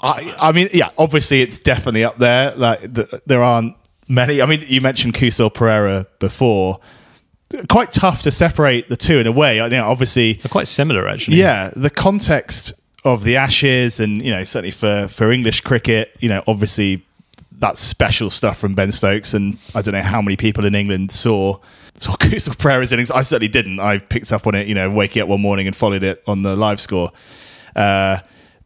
[0.00, 2.54] I I mean, yeah, obviously it's definitely up there.
[2.54, 3.76] Like the, there aren't
[4.08, 4.42] many.
[4.42, 6.80] I mean, you mentioned Kusal Perera before.
[7.68, 9.60] Quite tough to separate the two in a way.
[9.60, 11.36] I you know obviously they're quite similar actually.
[11.36, 12.72] Yeah, the context
[13.04, 17.04] of the Ashes, and you know certainly for for English cricket, you know obviously
[17.62, 21.12] that's special stuff from Ben Stokes, and I don't know how many people in England
[21.12, 21.60] saw
[21.96, 23.12] saw Kusal Perera's innings.
[23.12, 23.78] I certainly didn't.
[23.78, 26.42] I picked up on it, you know, waking up one morning and followed it on
[26.42, 27.12] the live score.
[27.76, 28.18] Uh,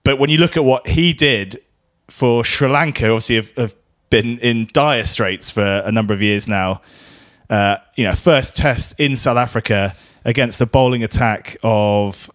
[0.03, 1.61] but when you look at what he did
[2.09, 3.75] for Sri Lanka, obviously have, have
[4.09, 6.81] been in dire straits for a number of years now.
[7.51, 12.31] Uh, you know, first test in South Africa against the bowling attack of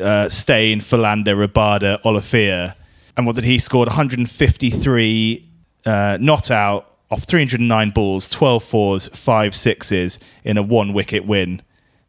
[0.00, 2.72] uh, Steyn, Philander, Rabada, Olivier.
[3.14, 3.88] And what did he scored?
[3.88, 5.47] 153
[5.88, 11.62] uh, not out off 309 balls, 12 fours, five sixes in a one wicket win.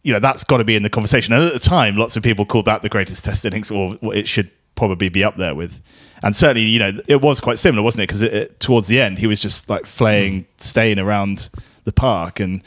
[0.04, 1.34] You know, that's got to be in the conversation.
[1.34, 4.28] And at the time, lots of people called that the greatest test innings, or it
[4.28, 5.82] should probably be up there with.
[6.22, 8.08] And certainly, you know, it was quite similar, wasn't it?
[8.08, 10.46] Because towards the end, he was just like flaying, mm.
[10.58, 11.50] staying around
[11.86, 12.42] the park.
[12.42, 12.66] And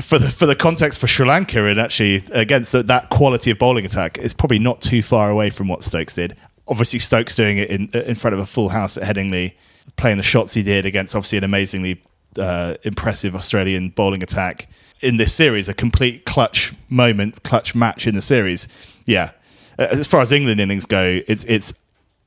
[0.00, 3.58] for the for the context for Sri Lanka and actually against the, that quality of
[3.58, 6.36] bowling attack, it's probably not too far away from what Stokes did.
[6.68, 9.54] Obviously, Stokes doing it in in front of a full house at Headingley
[9.96, 12.02] playing the shots he did against obviously an amazingly
[12.38, 14.68] uh, impressive Australian bowling attack
[15.00, 18.66] in this series, a complete clutch moment, clutch match in the series.
[19.06, 19.30] Yeah,
[19.78, 21.74] Uh, as far as England innings go, it's it's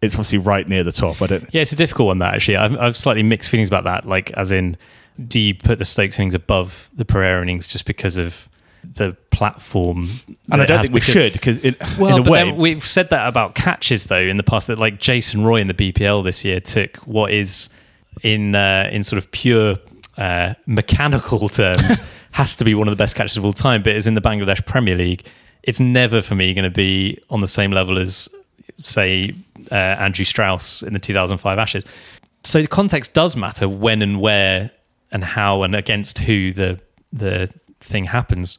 [0.01, 1.21] it's obviously right near the top.
[1.21, 1.49] I don't.
[1.51, 2.57] Yeah, it's a difficult one that actually.
[2.57, 4.05] I've, I've slightly mixed feelings about that.
[4.05, 4.77] Like, as in,
[5.27, 8.47] do you put the Stokes innings above the Pereira innings just because of
[8.93, 10.09] the platform?
[10.51, 13.09] And I don't think we should because in, Well, in a but way, we've said
[13.09, 16.43] that about catches though in the past that like Jason Roy in the BPL this
[16.43, 17.69] year took what is
[18.23, 19.77] in uh, in sort of pure
[20.17, 23.93] uh, mechanical terms has to be one of the best catches of all time, but
[23.93, 25.25] is in the Bangladesh Premier League.
[25.63, 28.29] It's never for me going to be on the same level as
[28.83, 29.33] say
[29.71, 31.83] uh, Andrew Strauss in the 2005 Ashes.
[32.43, 34.71] So the context does matter when and where
[35.11, 36.79] and how and against who the
[37.11, 38.57] the thing happens.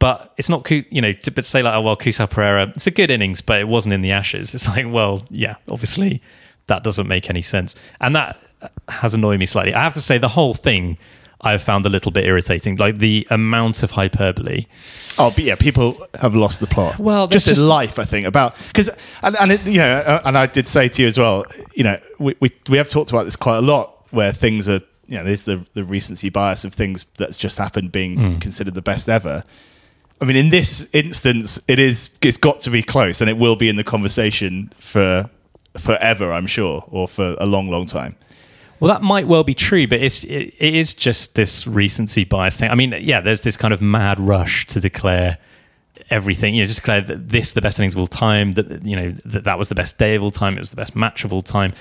[0.00, 2.86] But it's not, you know, to, but to say like, oh well, Kusal Perera, it's
[2.88, 4.54] a good innings, but it wasn't in the Ashes.
[4.54, 6.20] It's like, well, yeah, obviously
[6.66, 8.40] that doesn't make any sense, and that
[8.88, 9.74] has annoyed me slightly.
[9.74, 10.98] I have to say, the whole thing
[11.42, 14.66] I've found a little bit irritating, like the amount of hyperbole.
[15.18, 16.98] Oh, but yeah, people have lost the plot.
[16.98, 18.88] Well, just that's in life, I think about because
[19.22, 21.44] and, and it, you know, uh, and I did say to you as well.
[21.74, 24.80] You know, we, we we have talked about this quite a lot, where things are.
[25.08, 28.38] You know, there's the the recency bias of things that's just happened being Hmm.
[28.38, 29.44] considered the best ever.
[30.20, 32.10] I mean, in this instance, it is.
[32.20, 35.30] It's got to be close, and it will be in the conversation for
[35.78, 38.16] forever, I'm sure, or for a long, long time.
[38.80, 42.58] Well, that might well be true, but it's it, it is just this recency bias
[42.58, 42.70] thing.
[42.70, 45.38] I mean, yeah, there's this kind of mad rush to declare
[46.10, 46.54] everything.
[46.54, 48.52] You know, just declare that this the best innings of all time.
[48.52, 50.56] That you know that that was the best day of all time.
[50.56, 51.74] It was the best match of all time.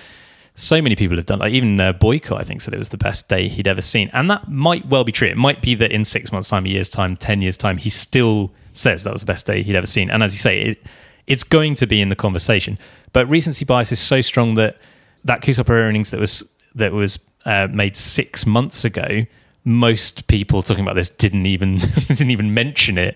[0.60, 1.40] So many people have done.
[1.40, 4.10] Like even uh, Boycott, I think, said it was the best day he'd ever seen,
[4.12, 5.30] and that might well be true.
[5.30, 7.90] It might be that in six months' time, a year's time, ten years' time, he
[7.90, 10.10] still says that was the best day he'd ever seen.
[10.10, 10.84] And as you say, it,
[11.28, 12.78] it's going to be in the conversation.
[13.14, 14.78] But recency bias is so strong that
[15.24, 16.44] that Kusal earnings that was
[16.76, 19.26] that was uh, made six months ago,
[19.64, 23.16] most people talking about this didn't even didn't even mention it.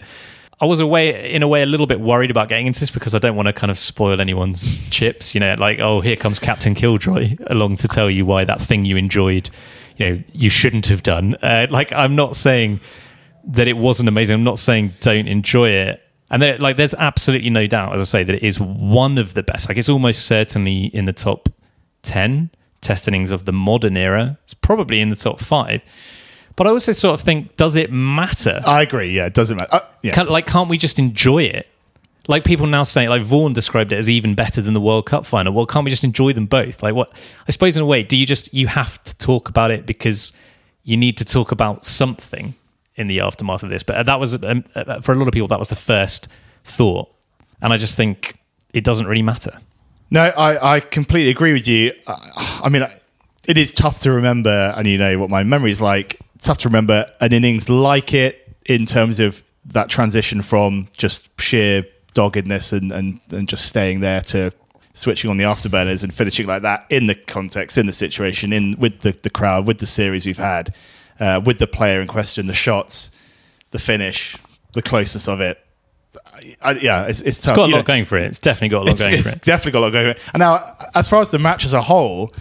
[0.60, 3.14] I was away in a way a little bit worried about getting into this because
[3.14, 5.34] I don't want to kind of spoil anyone's chips.
[5.34, 8.86] You know, like oh here comes Captain Killjoy along to tell you why that thing
[8.86, 9.50] you enjoyed,
[9.98, 11.36] you know, you shouldn't have done.
[11.42, 12.80] Uh, like I'm not saying
[13.46, 14.36] that it wasn't amazing.
[14.36, 16.00] I'm not saying don't enjoy it.
[16.32, 19.36] And there, like, there's absolutely no doubt, as I say, that it is one of
[19.36, 19.70] the best.
[19.70, 21.50] Like, it's almost certainly in the top
[22.02, 22.50] ten
[22.82, 24.40] test innings of the modern era.
[24.44, 25.84] It's probably in the top five.
[26.56, 28.60] But I also sort of think, does it matter?
[28.66, 29.10] I agree.
[29.10, 29.76] Yeah, it doesn't matter.
[29.76, 30.14] Uh, yeah.
[30.14, 31.68] Can, like, can't we just enjoy it?
[32.28, 35.26] Like people now saying, like Vaughan described it as even better than the World Cup
[35.26, 35.52] final.
[35.52, 36.82] Well, can't we just enjoy them both?
[36.82, 37.12] Like, what?
[37.48, 40.32] I suppose in a way, do you just you have to talk about it because
[40.86, 42.54] you need to talk about something
[42.96, 43.84] in the aftermath of this?
[43.84, 46.30] But that was um, uh, for a lot of people that was the first
[46.64, 47.14] thought,
[47.62, 48.38] and I just think
[48.74, 49.60] it doesn't really matter.
[50.10, 51.92] No, I, I completely agree with you.
[52.08, 52.88] I, I mean,
[53.48, 56.22] it is tough to remember, and you know what my memory is like.
[56.44, 61.30] It's tough to remember an innings like it in terms of that transition from just
[61.40, 64.52] sheer doggedness and, and, and just staying there to
[64.94, 68.78] switching on the afterburners and finishing like that in the context, in the situation, in
[68.78, 70.76] with the, the crowd, with the series we've had,
[71.18, 73.10] uh, with the player in question, the shots,
[73.72, 74.36] the finish,
[74.74, 75.66] the closeness of it.
[76.62, 77.52] I, yeah, it's, it's tough.
[77.52, 78.26] It's got a You lot know, going for it.
[78.26, 79.36] It's definitely got a lot it's, going it's for it.
[79.38, 80.30] It's definitely got a lot going for it.
[80.34, 82.34] And now, as far as the match as a whole,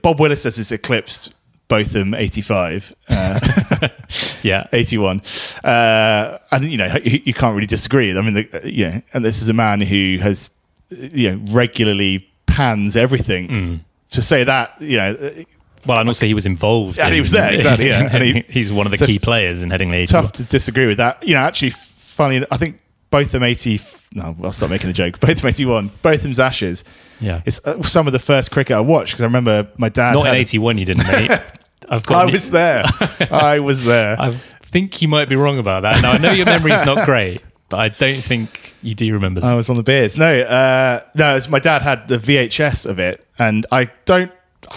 [0.00, 1.34] Bob Willis says it's eclipsed
[1.68, 3.40] Botham 85, uh,
[4.42, 5.22] Yeah, 81.
[5.64, 8.16] Uh, and, you know, you, you can't really disagree.
[8.16, 10.50] I mean, the, you know, and this is a man who has,
[10.90, 13.48] you know, regularly pans everything.
[13.48, 13.80] Mm.
[14.10, 15.44] To say that, you know,
[15.86, 16.98] Well, and also he was involved.
[16.98, 18.08] And in- he was there, exactly, yeah.
[18.12, 20.98] And he- he's one of the key players in heading the tough to disagree with
[20.98, 21.26] that.
[21.26, 22.78] You know, actually, funny, I think
[23.14, 23.80] Botham 80,
[24.14, 25.20] no, I'll stop making the joke.
[25.20, 26.82] Botham 81, Botham's Ashes.
[27.20, 27.42] Yeah.
[27.46, 30.14] It's uh, some of the first cricket I watched because I remember my dad.
[30.14, 31.30] Not in had- '81, you didn't, mate.
[31.88, 32.28] I've got.
[32.28, 32.84] I was there.
[33.30, 34.20] I was there.
[34.20, 36.02] I think you might be wrong about that.
[36.02, 39.46] Now I know your memory's not great, but I don't think you do remember that.
[39.46, 40.18] I was on the beers.
[40.18, 41.36] No, uh, no.
[41.36, 44.32] It's, my dad had the VHS of it, and I don't.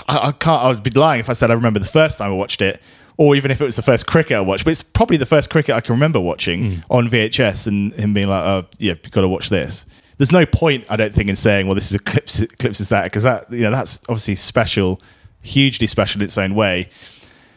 [0.08, 0.62] I, I can't.
[0.62, 2.80] I would be lying if I said I remember the first time I watched it,
[3.18, 4.64] or even if it was the first cricket I watched.
[4.64, 6.80] But it's probably the first cricket I can remember watching hmm.
[6.90, 9.86] on VHS, and him being like, "Oh, yeah, you've got to watch this."
[10.18, 13.24] There's no point, I don't think, in saying, "Well, this is eclipse, eclipses that," because
[13.24, 15.02] that you know that's obviously special,
[15.44, 16.90] hugely special in its own way.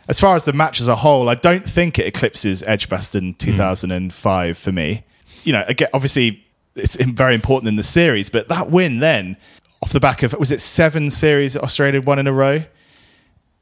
[0.08, 3.38] As far as the match as a whole, I don't think it eclipses Edgbaston hmm.
[3.38, 5.04] 2005 for me.
[5.44, 6.44] You know, again, obviously
[6.74, 9.36] it's very important in the series, but that win then,
[9.82, 12.64] off the back of was it seven series that Australia won in a row,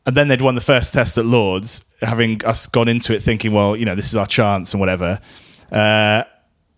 [0.08, 3.52] and then they'd won the first test at Lords, having us gone into it thinking,
[3.52, 5.20] well, you know, this is our chance and whatever.
[5.70, 6.22] Uh,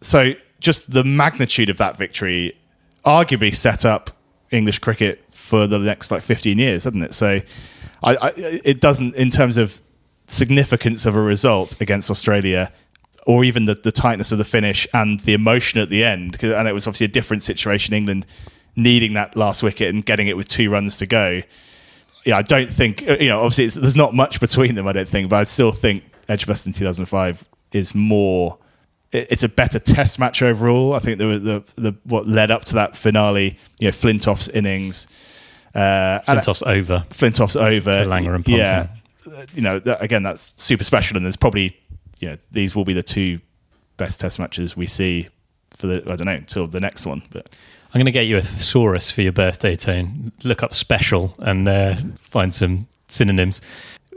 [0.01, 2.59] so just the magnitude of that victory
[3.07, 4.11] arguably set up
[4.51, 7.15] English cricket for the next like 15 years, hasn't it?
[7.15, 7.41] So
[8.03, 9.81] I, I, it doesn't, in terms of
[10.27, 12.73] significance of a result against Australia,
[13.29, 16.67] or even the, the tightness of the finish and the emotion at the end, and
[16.67, 17.95] it was obviously a different situation.
[17.95, 18.27] England
[18.75, 21.43] needing that last wicket and getting it with two runs to go.
[22.25, 23.39] Yeah, I don't think uh, you know.
[23.41, 24.87] Obviously, it's, there's not much between them.
[24.87, 28.59] I don't think, but I still think Edgbaston 2005 is more.
[29.13, 30.93] it- It's a better Test match overall.
[30.95, 33.59] I think the the, the what led up to that finale.
[33.79, 35.07] You know, Flintoff's innings.
[35.75, 37.05] Uh, and- Flintoff's over.
[37.11, 37.93] Flintoff's over.
[37.93, 38.57] To Langer and Ponting.
[38.59, 38.87] Yeah,
[39.27, 41.77] Uh, you know, that, again, that's super special, and there's probably,
[42.19, 43.39] you know, these will be the two
[43.97, 45.29] best Test matches we see
[45.77, 47.23] for the I don't know until the next one.
[47.31, 47.49] But
[47.93, 50.31] I'm going to get you a thesaurus for your birthday, Tone.
[50.45, 53.61] Look up special and uh, find some synonyms.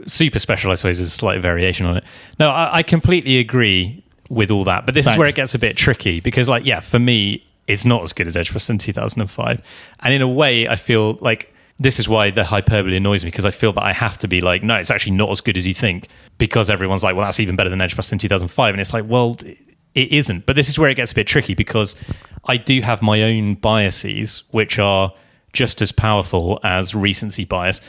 [0.06, 2.04] Super special, I suppose, is a slight variation on it.
[2.38, 5.58] No, I, I completely agree with all that, but this is where it gets a
[5.58, 9.62] bit tricky because, like, yeah, for me, it's not as good as Edgbaston 2005,
[10.00, 13.44] and in a way, I feel like this is why the hyperbole annoys me because
[13.44, 15.66] I feel that I have to be like, no, it's actually not as good as
[15.66, 16.08] you think
[16.38, 19.36] because everyone's like, well, that's even better than Edgbaston 2005, and it's like, well,
[19.94, 20.46] it isn't.
[20.46, 21.94] But this is where it gets a bit tricky because
[22.46, 25.12] I do have my own biases, which are
[25.52, 27.80] just as powerful as recency bias.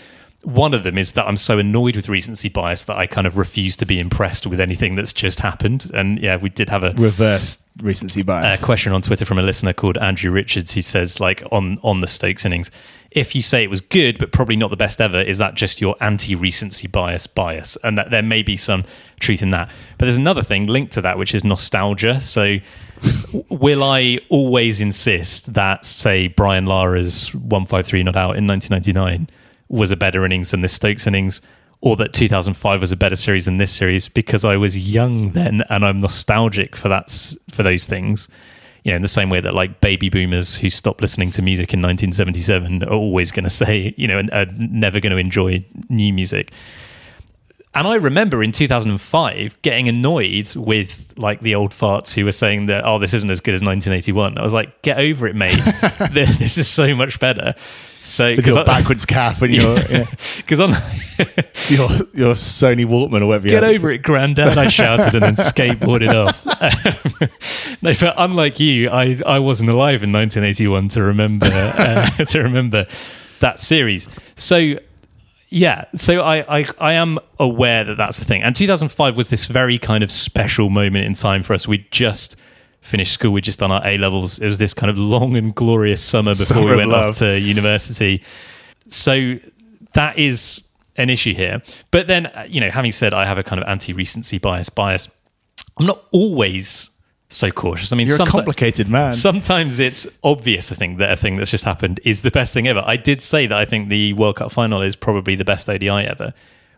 [0.43, 3.35] One of them is that I'm so annoyed with recency bias that I kind of
[3.35, 5.89] refuse to be impressed with anything that's just happened.
[5.91, 8.61] And yeah, we did have a reverse recency bias.
[8.61, 10.73] a question on Twitter from a listener called Andrew Richards.
[10.73, 12.69] He says, like on on the Stokes innings,
[13.15, 15.81] if you say it was good but probably not the best ever, is that just
[15.81, 17.77] your anti-recency bias bias?
[17.77, 18.83] And that there may be some
[19.19, 19.71] truth in that.
[19.97, 22.21] But there's another thing linked to that, which is nostalgia.
[22.21, 22.57] So.
[23.49, 29.29] Will I always insist that, say, Brian Lara's 153 not out in 1999
[29.67, 31.41] was a better innings than this Stokes innings,
[31.81, 35.61] or that 2005 was a better series than this series because I was young then
[35.69, 37.11] and I'm nostalgic for that
[37.51, 38.27] for those things.
[38.85, 41.73] You know, in the same way that like baby boomers who stopped listening to music
[41.73, 46.13] in 1977 are always going to say, you know, are never going to enjoy new
[46.13, 46.53] music.
[47.75, 52.67] And I remember in 2005 getting annoyed with like the old farts who were saying
[52.67, 54.37] that, oh, this isn't as good as 1981.
[54.37, 55.59] I was like, get over it, mate.
[56.11, 57.53] this is so much better.
[58.05, 60.05] So, your backwards cap and your yeah,
[60.37, 60.69] because I'm
[61.69, 63.47] your your Sony Walkman or whatever.
[63.47, 64.57] Get over it, Grandad!
[64.57, 66.45] I shouted and then skateboarded off.
[67.81, 72.85] no, but unlike you, I, I wasn't alive in 1981 to remember uh, to remember
[73.39, 74.07] that series.
[74.35, 74.75] So
[75.49, 78.43] yeah, so I, I I am aware that that's the thing.
[78.43, 81.67] And 2005 was this very kind of special moment in time for us.
[81.67, 82.35] We just
[82.85, 83.31] finished school.
[83.31, 84.39] We'd just done our A levels.
[84.39, 87.11] It was this kind of long and glorious summer before Summer we went love.
[87.11, 88.23] off to university.
[88.89, 89.35] So
[89.93, 90.61] that is
[90.95, 91.61] an issue here.
[91.91, 95.09] But then, uh, you know, having said I have a kind of anti-recency bias bias,
[95.77, 96.91] I'm not always
[97.29, 97.91] so cautious.
[97.91, 99.13] I mean, You're a complicated man.
[99.13, 102.67] Sometimes it's obvious, I think, that a thing that's just happened is the best thing
[102.67, 102.83] ever.
[102.85, 105.89] I did say that I think the World Cup final is probably the best ODI
[105.89, 106.33] ever.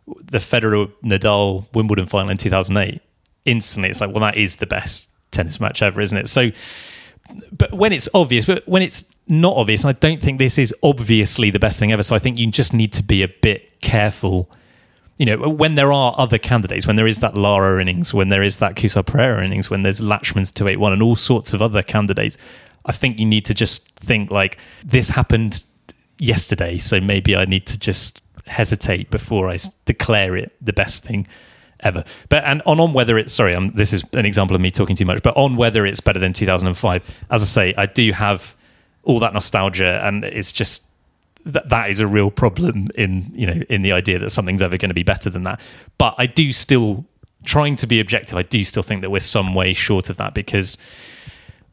[0.08, 3.02] The Federer Nadal Wimbledon final in 2008,
[3.46, 6.28] instantly it's like, well, that is the best tennis match ever, isn't it?
[6.28, 6.52] So,
[7.52, 11.50] but when it's obvious, but when it's not obvious, I don't think this is obviously
[11.50, 12.04] the best thing ever.
[12.04, 14.50] So I think you just need to be a bit careful.
[15.18, 18.44] You know, when there are other candidates, when there is that Lara innings, when there
[18.44, 22.38] is that Kusal Perera innings, when there's Laxman's 281 and all sorts of other candidates,
[22.86, 25.64] I think you need to just think like this happened
[26.20, 26.78] yesterday.
[26.78, 31.28] So maybe I need to just hesitate before I declare it the best thing
[31.82, 32.04] ever.
[32.30, 34.96] But and on on whether it's sorry, um, this is an example of me talking
[34.96, 35.22] too much.
[35.24, 38.56] But on whether it's better than 2005, as I say, I do have
[39.04, 40.86] all that nostalgia, and it's just
[41.46, 44.78] that that is a real problem in you know in the idea that something's ever
[44.78, 45.60] going to be better than that.
[45.98, 47.06] But I do still
[47.46, 48.38] trying to be objective.
[48.38, 50.78] I do still think that we're some way short of that because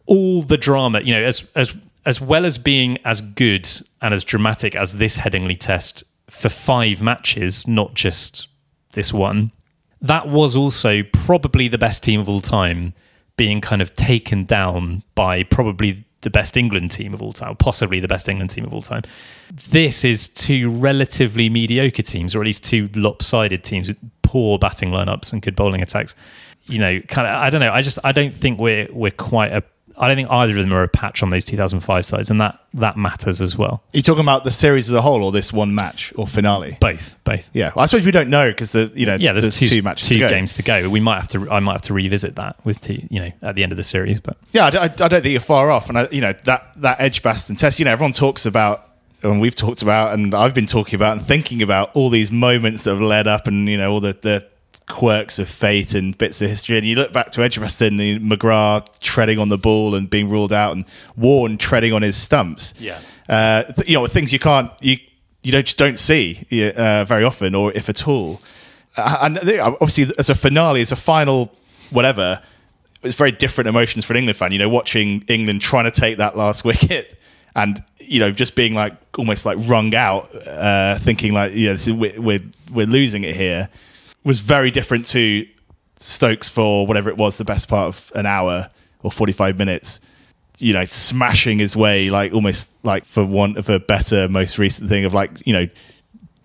[0.07, 1.75] all the drama, you know, as as
[2.07, 3.69] as well as being as good
[4.01, 8.49] and as dramatic as this Headingley test for five matches, not just
[8.93, 9.53] this one,
[10.05, 12.93] that was also probably the best team of all time,
[13.37, 18.01] being kind of taken down by probably the best England team of all time, possibly
[18.01, 19.03] the best England team of all time.
[19.71, 24.91] This is two relatively mediocre teams, or at least two lopsided teams with poor batting
[24.91, 26.15] lineups and good bowling attacks.
[26.67, 27.35] You know, kind of.
[27.35, 27.73] I don't know.
[27.73, 29.63] I just I don't think we're we're quite a.
[29.97, 32.59] I don't think either of them are a patch on those 2005 sides, and that
[32.75, 33.83] that matters as well.
[33.93, 36.77] Are you talking about the series as a whole, or this one match, or finale?
[36.81, 37.49] Both, both.
[37.55, 40.09] Yeah, well, I suppose we don't know because the you know Yeah, there's, two, matches,
[40.09, 40.29] two to go.
[40.29, 40.89] games to go.
[40.91, 41.51] We might have to.
[41.51, 43.07] I might have to revisit that with two.
[43.09, 45.33] You know, at the end of the series, but Yeah, I, don't- I don't think
[45.33, 47.79] you're far off, and I, you know that that Edgbaston test.
[47.79, 48.89] You know, everyone talks about,
[49.23, 52.85] and we've talked about, and I've been talking about, and thinking about all these moments
[52.85, 54.47] that have led up, and you know all the the
[54.89, 56.77] quirks of fate and bits of history.
[56.79, 60.53] And you look back to Edgbaston, and McGrath treading on the ball and being ruled
[60.53, 60.85] out, and
[61.17, 62.75] Warne treading on his stumps.
[62.79, 62.99] Yeah.
[63.29, 64.99] uh, th- you know things you can't you
[65.43, 68.41] you don't just don't see uh, very often, or if at all.
[68.97, 71.53] and they- obviously as a finale, as a final,
[71.91, 72.41] whatever,
[73.03, 74.53] it's very different emotions for an England fan.
[74.53, 77.19] You know, watching England trying to take that last wicket
[77.57, 81.95] and you know just being like almost like wrung out, uh, thinking like you know
[81.95, 83.69] we're, we're we're losing it here,
[84.25, 85.47] was very different to
[85.99, 88.71] Stokes for whatever it was, the best part of an hour
[89.03, 90.01] or forty five minutes.
[90.59, 94.89] You know, smashing his way like almost like for want of a better, most recent
[94.89, 95.69] thing of like you know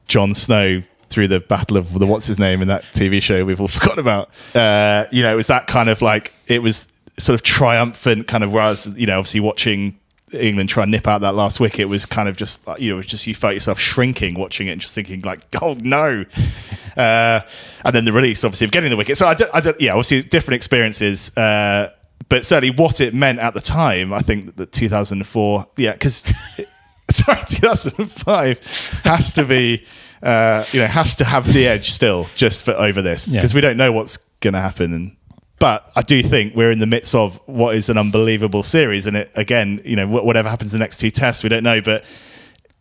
[0.07, 3.59] Jon Snow through the battle of the what's his name in that TV show we've
[3.59, 4.30] all forgotten about.
[4.55, 8.43] Uh, you know, it was that kind of like it was sort of triumphant kind
[8.43, 9.99] of whereas you know obviously watching
[10.34, 12.95] England try and nip out that last wicket was kind of just like, you know
[12.95, 16.25] it was just you felt yourself shrinking watching it and just thinking like oh no
[16.97, 17.41] uh,
[17.86, 19.91] and then the release obviously of getting the wicket so I don't, I don't yeah
[19.91, 21.91] obviously different experiences uh,
[22.27, 26.25] but certainly what it meant at the time I think that 2004 yeah because
[27.11, 29.84] sorry 2005 has to be
[30.21, 33.39] uh, you know has to have the edge still just for over this Yeah.
[33.39, 35.15] because we don't know what's going to happen and
[35.60, 39.18] but I do think we're in the midst of what is an unbelievable series and
[39.18, 42.03] it again you know whatever happens in the next two tests we don't know but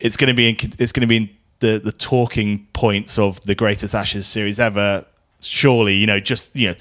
[0.01, 3.41] it's going to be in, it's going to be in the the talking points of
[3.43, 5.05] the greatest Ashes series ever
[5.41, 6.75] surely you know just you know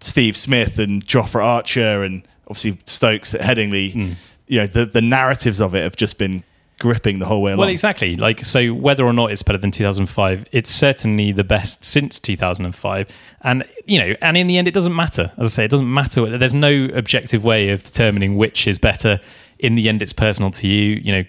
[0.00, 4.12] Steve Smith and Jofra Archer and obviously Stokes at Headingley Hmm.
[4.46, 6.44] you know the the narratives of it have just been
[6.78, 8.16] gripping the whole way along Well, exactly.
[8.16, 13.08] Like, so whether or not it's better than 2005, it's certainly the best since 2005.
[13.42, 15.32] And, you know, and in the end, it doesn't matter.
[15.38, 16.38] As I say, it doesn't matter.
[16.38, 19.20] There's no objective way of determining which is better.
[19.58, 21.00] In the end, it's personal to you.
[21.02, 21.24] You know,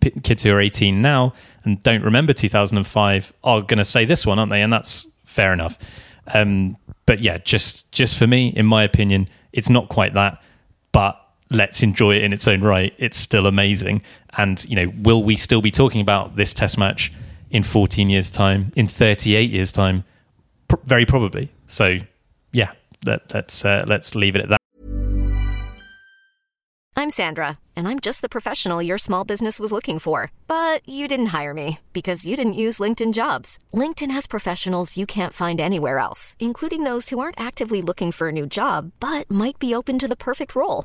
[0.00, 1.32] p- kids who are 18 now
[1.64, 4.62] and don't remember 2005 are going to say this one, aren't they?
[4.62, 5.78] And that's fair enough.
[6.32, 6.76] Um,
[7.06, 10.40] but yeah, just just for me, in my opinion, it's not quite that.
[10.92, 11.21] But
[11.52, 12.94] let's enjoy it in its own right.
[12.98, 14.02] It's still amazing.
[14.36, 17.12] And you know, will we still be talking about this Test match
[17.50, 20.04] in 14 years' time, in 38 years' time?
[20.84, 21.52] Very probably.
[21.66, 21.98] So
[22.52, 22.72] yeah,
[23.04, 24.58] let, let's uh, let's leave it at that.
[26.94, 30.30] I'm Sandra, and I'm just the professional your small business was looking for.
[30.46, 33.58] But you didn't hire me because you didn't use LinkedIn jobs.
[33.74, 38.28] LinkedIn has professionals you can't find anywhere else, including those who aren't actively looking for
[38.28, 40.84] a new job but might be open to the perfect role,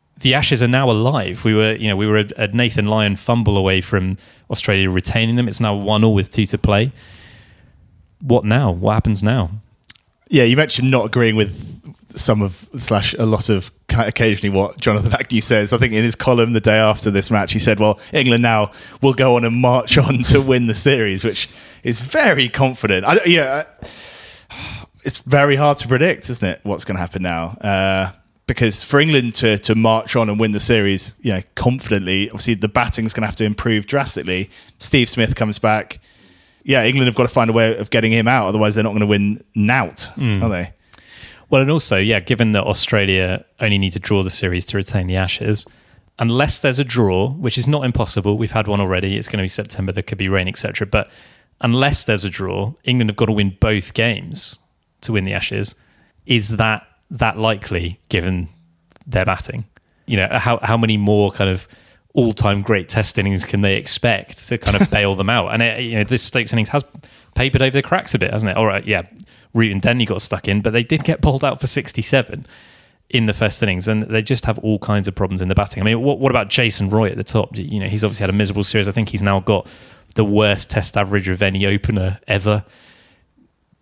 [0.21, 1.43] the Ashes are now alive.
[1.45, 4.17] We were, you know, we were a, Nathan Lyon fumble away from
[4.49, 5.47] Australia retaining them.
[5.47, 6.91] It's now one all with two to play.
[8.21, 8.71] What now?
[8.71, 9.51] What happens now?
[10.29, 11.77] yeah, you mentioned not agreeing with
[12.15, 15.73] some of slash a lot of occasionally what Jonathan Agnew says.
[15.73, 18.71] I think in his column the day after this match, he said, "Well, England now
[19.01, 21.49] will go on and march on to win the series," which
[21.83, 23.05] is very confident.
[23.05, 23.65] I-
[25.03, 26.59] it's very hard to predict, isn't it?
[26.63, 27.57] What's going to happen now?
[27.59, 28.11] Uh,
[28.51, 32.53] because for England to to march on and win the series, you know, confidently, obviously
[32.53, 34.49] the batting's going to have to improve drastically.
[34.77, 35.99] Steve Smith comes back.
[36.63, 38.89] Yeah, England have got to find a way of getting him out, otherwise they're not
[38.91, 40.43] going to win nout, hmm.
[40.43, 40.73] are they?
[41.49, 45.07] Well, and also, yeah, given that Australia only need to draw the series to retain
[45.07, 45.65] the Ashes,
[46.19, 49.17] unless there's a draw, which is not impossible, we've had one already.
[49.17, 49.91] It's going to be September.
[49.91, 50.85] There could be rain, etc.
[50.85, 51.09] But
[51.61, 54.59] unless there's a draw, England have got to win both games
[55.01, 55.73] to win the Ashes.
[56.25, 58.49] Is that that likely given
[59.05, 59.65] their batting?
[60.07, 61.67] You know, how how many more kind of
[62.13, 65.53] all-time great test innings can they expect to kind of bail them out?
[65.53, 66.83] And it, you know, this Stokes innings has
[67.35, 68.57] papered over the cracks a bit, hasn't it?
[68.57, 69.03] All right, yeah,
[69.53, 72.45] Root and Denly got stuck in, but they did get bowled out for 67
[73.09, 75.83] in the first innings, and they just have all kinds of problems in the batting.
[75.83, 77.57] I mean, what, what about Jason Roy at the top?
[77.57, 78.87] You know, he's obviously had a miserable series.
[78.87, 79.67] I think he's now got
[80.15, 82.63] the worst test average of any opener ever.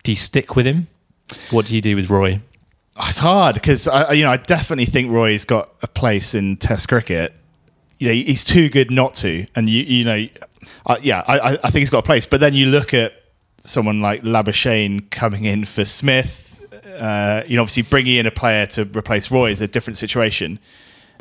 [0.03, 0.87] Do you stick with him?
[1.51, 2.41] What do you do with Roy?
[3.01, 6.57] It's hard because I, I- you know, I definitely think Roy's got a place in
[6.57, 7.33] Test cricket.
[7.97, 10.27] You know, he's too good not to, and you, you know,
[10.85, 12.25] uh, yeah, I, I- I think he's got a place.
[12.25, 13.13] But then you look at
[13.63, 16.45] someone like Labuschagne coming in for Smith.
[16.97, 20.59] Uh, you know, obviously bringing in a player to replace Roy is a different situation.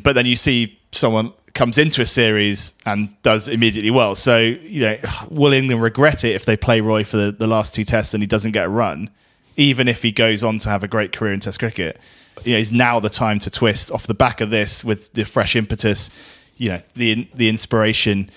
[0.03, 4.15] But then you see someone comes into a series and does immediately well.
[4.15, 4.97] So, you know,
[5.29, 8.23] will England regret it if they play Roy for the, the last two tests and
[8.23, 9.09] he doesn't get a run,
[9.55, 11.99] even if he goes on to have a great career in Test cricket?
[12.43, 15.25] You know, is now the time to twist off the back of this with the
[15.25, 16.09] fresh impetus,
[16.57, 18.29] you know, the the inspiration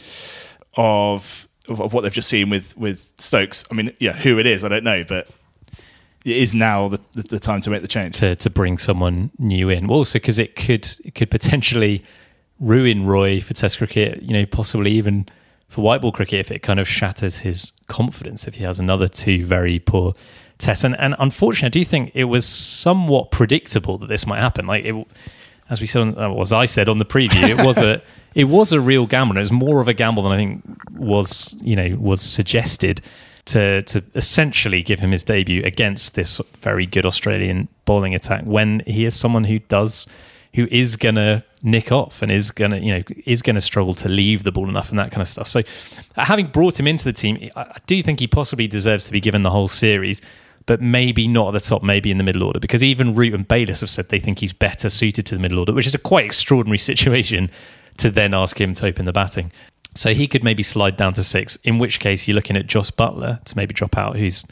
[0.76, 3.64] of of what they've just seen with with Stokes.
[3.70, 5.28] I mean, yeah, who it is, I don't know, but
[6.24, 8.18] it is now the, the, the time to make the change.
[8.18, 9.86] to to bring someone new in.
[9.86, 12.04] Well, Also, because it could it could potentially
[12.58, 14.22] ruin Roy for Test cricket.
[14.22, 15.26] You know, possibly even
[15.68, 19.08] for white ball cricket if it kind of shatters his confidence if he has another
[19.08, 20.12] two very poor
[20.68, 24.66] And, and unfortunately, I do think it was somewhat predictable that this might happen.
[24.66, 25.06] Like it,
[25.68, 28.00] as we said, on, uh, as I said on the preview, it was a
[28.34, 29.32] it was a real gamble.
[29.32, 33.02] And it was more of a gamble than I think was you know was suggested
[33.46, 38.80] to to essentially give him his debut against this very good Australian bowling attack when
[38.86, 40.06] he is someone who does
[40.54, 44.44] who is gonna nick off and is gonna you know is gonna struggle to leave
[44.44, 45.48] the ball enough and that kind of stuff.
[45.48, 45.60] So
[46.16, 49.20] uh, having brought him into the team, I do think he possibly deserves to be
[49.20, 50.20] given the whole series.
[50.66, 53.46] But maybe not at the top, maybe in the middle order, because even Root and
[53.46, 55.98] Bayliss have said they think he's better suited to the middle order, which is a
[55.98, 57.50] quite extraordinary situation
[57.98, 59.50] to then ask him to open the batting.
[59.94, 62.90] So he could maybe slide down to six, in which case you're looking at Jos
[62.90, 64.44] Buttler to maybe drop out, who's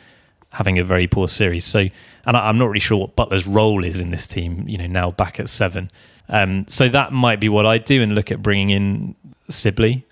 [0.50, 1.64] having a very poor series.
[1.64, 1.86] So,
[2.26, 4.86] and I, I'm not really sure what Buttler's role is in this team, you know,
[4.86, 5.90] now back at seven.
[6.28, 9.14] Um, so that might be what I do and look at bringing in
[9.48, 10.04] Sibley.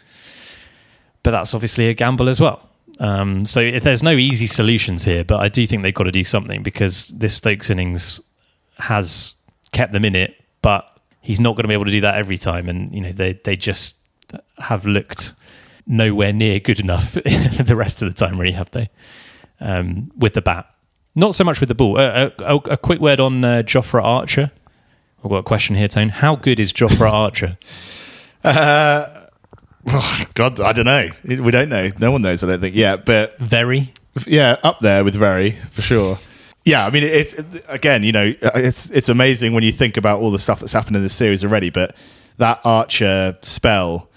[1.22, 2.67] But that's obviously a gamble as well.
[2.98, 6.24] Um, so there's no easy solutions here, but I do think they've got to do
[6.24, 8.20] something because this Stokes innings
[8.78, 9.34] has
[9.72, 12.38] kept them in it, but he's not going to be able to do that every
[12.38, 12.68] time.
[12.68, 13.96] And, you know, they, they just
[14.58, 15.32] have looked
[15.86, 18.90] nowhere near good enough the rest of the time, really, have they?
[19.60, 20.66] Um, with the bat.
[21.14, 21.98] Not so much with the ball.
[21.98, 24.50] Uh, a, a, a quick word on uh, Jofra Archer.
[25.24, 26.10] I've got a question here, Tone.
[26.10, 27.58] How good is Jofra Archer?
[29.90, 31.10] Oh, God, I don't know.
[31.24, 31.90] We don't know.
[31.98, 32.42] No one knows.
[32.44, 33.92] I don't think Yeah, But Very.
[34.26, 36.18] yeah, up there with very for sure.
[36.64, 37.34] Yeah, I mean, it's
[37.68, 40.96] again, you know, it's it's amazing when you think about all the stuff that's happened
[40.96, 41.70] in this series already.
[41.70, 41.96] But
[42.36, 44.08] that Archer spell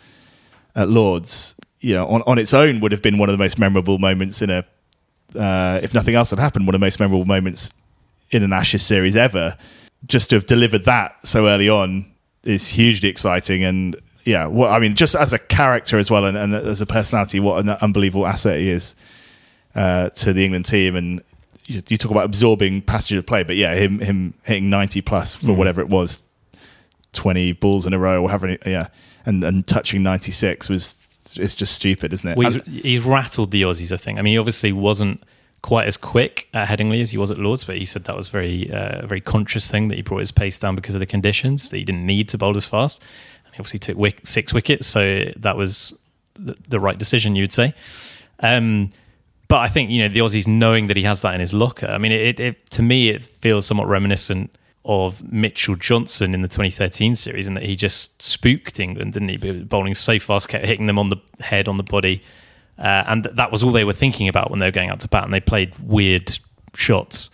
[0.75, 3.57] at Lords, you know, on, on its own would have been one of the most
[3.57, 4.65] memorable moments in a,
[5.37, 7.71] uh, if nothing else had happened, one of the most memorable moments
[8.31, 9.57] in an Ashes series ever.
[10.05, 12.11] Just to have delivered that so early on
[12.43, 13.63] is hugely exciting.
[13.63, 13.95] And
[14.25, 17.39] yeah, well, I mean, just as a character as well and, and as a personality,
[17.39, 18.95] what an unbelievable asset he is
[19.75, 20.95] uh, to the England team.
[20.95, 21.21] And
[21.65, 25.35] you, you talk about absorbing passage of play, but yeah, him him hitting ninety plus
[25.35, 26.19] for whatever it was,
[27.13, 28.87] twenty balls in a row or having yeah,
[29.25, 31.07] and and touching ninety six was
[31.39, 32.37] it's just stupid, isn't it?
[32.37, 34.19] Well, he's, he's rattled the Aussies, I think.
[34.19, 35.23] I mean, he obviously wasn't
[35.61, 38.27] quite as quick at Headingley as he was at Lords, but he said that was
[38.29, 41.05] very, uh, a very conscious thing that he brought his pace down because of the
[41.05, 43.01] conditions, that he didn't need to bowl as fast.
[43.61, 45.97] Obviously took wick, six wickets, so that was
[46.33, 47.73] the, the right decision, you would say.
[48.39, 48.89] Um,
[49.47, 51.85] but I think, you know, the Aussies knowing that he has that in his locker,
[51.87, 56.47] I mean, it, it to me, it feels somewhat reminiscent of Mitchell Johnson in the
[56.47, 59.63] 2013 series, and that he just spooked England, didn't he?
[59.63, 62.23] Bowling so fast, kept hitting them on the head, on the body,
[62.79, 64.99] uh, and th- that was all they were thinking about when they were going out
[65.01, 65.23] to bat.
[65.23, 66.39] And they played weird
[66.73, 67.29] shots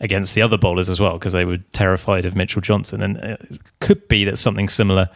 [0.00, 3.02] against the other bowlers as well because they were terrified of Mitchell Johnson.
[3.02, 5.08] And it could be that something similar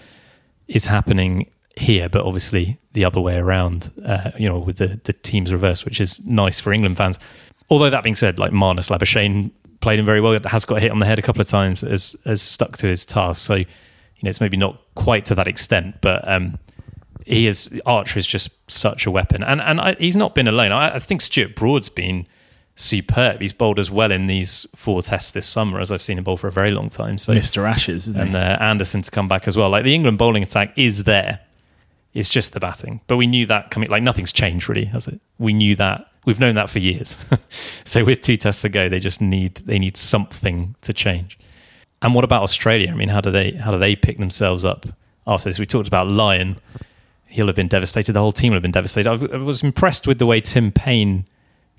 [0.68, 5.12] is happening here, but obviously the other way around, uh, you know, with the, the
[5.12, 7.18] teams reversed, which is nice for England fans.
[7.68, 9.50] Although that being said, like Marnus Labuschagne
[9.80, 12.16] played him very well, has got hit on the head a couple of times, has,
[12.24, 13.44] has stuck to his task.
[13.44, 13.66] So, you
[14.22, 16.58] know, it's maybe not quite to that extent, but um,
[17.26, 19.42] he is, Archer is just such a weapon.
[19.42, 20.72] And and I, he's not been alone.
[20.72, 22.26] I, I think Stuart Broad's been
[22.76, 23.40] superb.
[23.40, 26.36] He's bowled as well in these four tests this summer as I've seen him bowl
[26.36, 27.18] for a very long time.
[27.18, 27.68] So Mr.
[27.68, 29.70] Ashes, isn't and uh, Anderson to come back as well.
[29.70, 31.40] Like the England bowling attack is there.
[32.14, 33.00] It's just the batting.
[33.08, 33.88] But we knew that coming.
[33.88, 35.20] Like nothing's changed really, has it?
[35.38, 36.06] We knew that.
[36.24, 37.18] We've known that for years.
[37.84, 41.38] so with two tests to go, they just need they need something to change.
[42.02, 42.90] And what about Australia?
[42.90, 44.86] I mean, how do they how do they pick themselves up
[45.26, 45.58] after this?
[45.58, 46.58] We talked about Lyon.
[47.26, 48.12] He'll have been devastated.
[48.12, 49.10] The whole team will have been devastated.
[49.10, 51.26] I was impressed with the way Tim Paine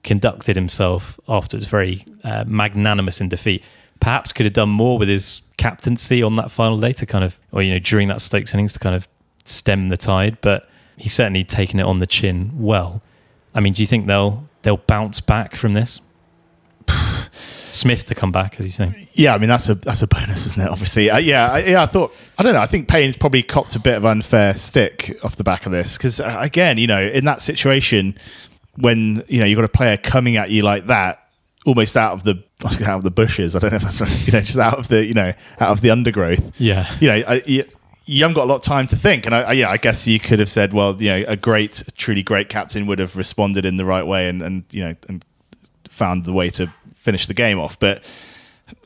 [0.08, 1.58] conducted himself after.
[1.58, 3.62] Was very uh, magnanimous in defeat.
[4.00, 7.38] Perhaps could have done more with his captaincy on that final day to kind of,
[7.52, 9.08] or you know, during that Stokes innings to kind of
[9.44, 10.38] stem the tide.
[10.40, 13.04] But he's certainly taken it on the chin well.
[13.54, 16.00] I mean, do you think they'll they'll bounce back from this?
[17.70, 19.10] Smith to come back, as you say.
[19.12, 20.70] Yeah, I mean that's a that's a bonus, isn't it?
[20.70, 21.82] Obviously, uh, yeah, I, yeah.
[21.82, 22.62] I thought I don't know.
[22.62, 25.98] I think Paine's probably copped a bit of unfair stick off the back of this
[25.98, 28.18] because uh, again, you know, in that situation
[28.78, 31.28] when you know you've got a player coming at you like that,
[31.66, 33.56] almost out of the I was gonna say out of the bushes.
[33.56, 35.70] I don't know if that's right, you know just out of the you know out
[35.70, 36.60] of the undergrowth.
[36.60, 36.90] Yeah.
[37.00, 37.66] you know, I, you,
[38.08, 39.26] you haven't got a lot of time to think.
[39.26, 41.84] And I, I, yeah, I guess you could have said, well, you know, a great,
[41.98, 45.26] truly great captain would have responded in the right way and, and you know, and
[45.90, 47.78] found the way to finish the game off.
[47.78, 48.10] But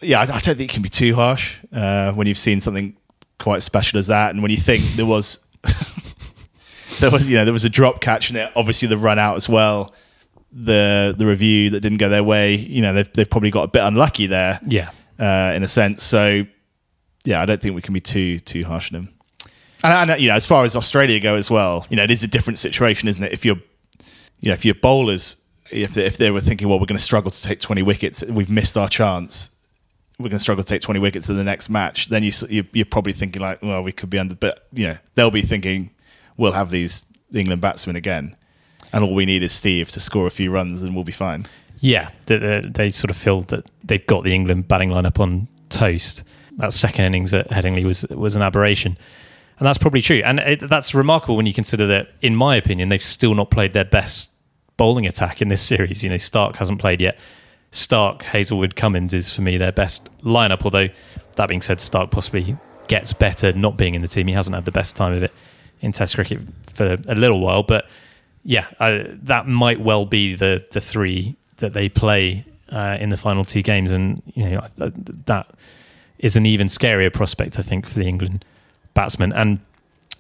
[0.02, 2.98] yeah, I, I don't think it can be too harsh uh, when you've seen something
[3.40, 5.40] quite special as that, and when you think there was.
[7.00, 9.48] there was, you know, there was a drop catch, and obviously the run out as
[9.50, 9.94] well.
[10.54, 13.68] The the review that didn't go their way, you know, they've they've probably got a
[13.70, 14.90] bit unlucky there, Yeah.
[15.20, 16.04] uh, in a sense.
[16.04, 16.46] So,
[17.24, 19.14] yeah, I don't think we can be too too harsh on them.
[19.84, 22.24] And, and you know, as far as Australia go as well, you know, it is
[22.24, 23.32] a different situation, isn't it?
[23.32, 23.60] If you're,
[24.42, 27.04] you know, if your bowlers, if they, if they were thinking, well, we're going to
[27.04, 29.52] struggle to take twenty wickets, we've missed our chance.
[30.20, 32.10] We're going to struggle to take twenty wickets in the next match.
[32.10, 35.32] Then you- you're probably thinking like, well, we could be under, but you know, they'll
[35.32, 35.92] be thinking,
[36.38, 37.04] we'll have these
[37.34, 38.36] England batsmen again,
[38.94, 41.46] and all we need is Steve to score a few runs, and we'll be fine.
[41.80, 45.48] Yeah, they, they, they sort of feel that they've got the England batting lineup on
[45.70, 46.24] toast.
[46.58, 48.98] That second innings at Headingley was was an aberration,
[49.58, 50.22] and that's probably true.
[50.24, 53.74] And it, that's remarkable when you consider that, in my opinion, they've still not played
[53.74, 54.30] their best
[54.78, 56.04] bowling attack in this series.
[56.04, 57.18] You know, Stark hasn't played yet.
[57.72, 60.64] Stark, Hazlewood, Cummins is for me their best lineup.
[60.64, 60.90] Although
[61.38, 62.58] that being said, Stark possibly
[62.90, 64.28] gets better not being in the team.
[64.28, 65.32] He hasn't had the best time of it
[65.82, 66.40] in Test cricket
[66.74, 67.88] for a little while, but
[68.44, 73.18] yeah, uh, that might well be the the three that they play uh, in the
[73.18, 75.50] final two games, and you know that
[76.20, 78.46] is an even scarier prospect, I think, for the England
[78.94, 79.34] batsmen.
[79.34, 79.60] And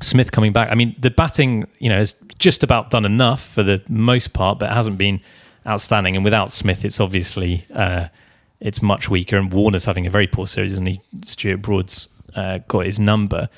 [0.01, 3.63] Smith coming back, I mean, the batting, you know, has just about done enough for
[3.63, 5.21] the most part, but it hasn't been
[5.65, 6.15] outstanding.
[6.15, 8.07] And without Smith, it's obviously uh,
[8.59, 9.37] it's much weaker.
[9.37, 13.49] And Warner's having a very poor series, and he Stuart Broad's uh, got his number.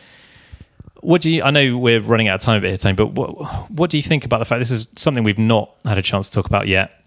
[1.04, 1.44] What do you?
[1.44, 3.98] I know we're running out of time a bit here, Tony, but what what do
[3.98, 6.46] you think about the fact this is something we've not had a chance to talk
[6.46, 7.04] about yet,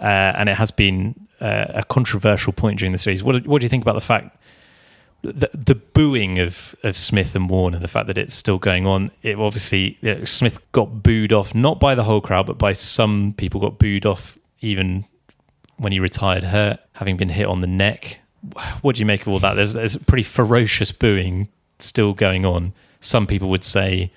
[0.00, 3.22] uh, and it has been uh, a controversial point during the series.
[3.22, 4.36] What what do you think about the fact
[5.22, 9.10] the, the booing of of Smith and Warner, the fact that it's still going on?
[9.22, 13.60] It obviously Smith got booed off not by the whole crowd, but by some people
[13.60, 15.04] got booed off even
[15.76, 18.20] when he retired hurt, having been hit on the neck.
[18.80, 19.54] What do you make of all that?
[19.54, 22.72] There's, there's pretty ferocious booing still going on.
[23.00, 24.10] Some people would say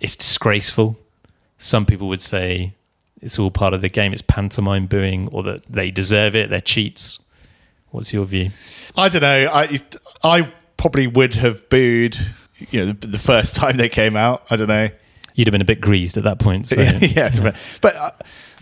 [0.00, 0.98] it's disgraceful.
[1.58, 2.74] Some people would say
[3.20, 4.12] it's all part of the game.
[4.12, 6.50] It's pantomime booing, or that they deserve it.
[6.50, 7.18] They're cheats.
[7.90, 8.50] What's your view?
[8.96, 9.50] I don't know.
[9.52, 9.80] I
[10.22, 12.18] I probably would have booed,
[12.70, 14.44] you know, the, the first time they came out.
[14.50, 14.88] I don't know.
[15.34, 16.66] You'd have been a bit greased at that point.
[16.66, 16.80] So.
[17.00, 18.10] yeah, to be- but uh,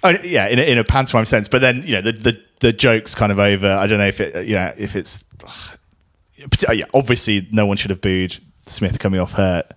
[0.03, 1.49] uh, yeah, in a, in a pantomime sense.
[1.49, 3.69] But then you know the, the the joke's kind of over.
[3.69, 6.85] I don't know if it, yeah, if it's uh, yeah.
[6.95, 9.73] Obviously, no one should have booed Smith coming off hurt.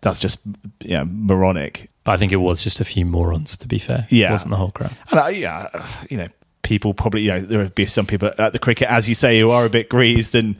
[0.00, 0.40] That's just
[0.80, 1.90] yeah, moronic.
[2.06, 4.06] I think it was just a few morons, to be fair.
[4.08, 4.28] Yeah.
[4.28, 4.96] It wasn't the whole crowd.
[5.10, 6.28] And I, yeah, you know,
[6.62, 9.38] people probably you know there would be some people at the cricket, as you say,
[9.38, 10.56] who are a bit greased and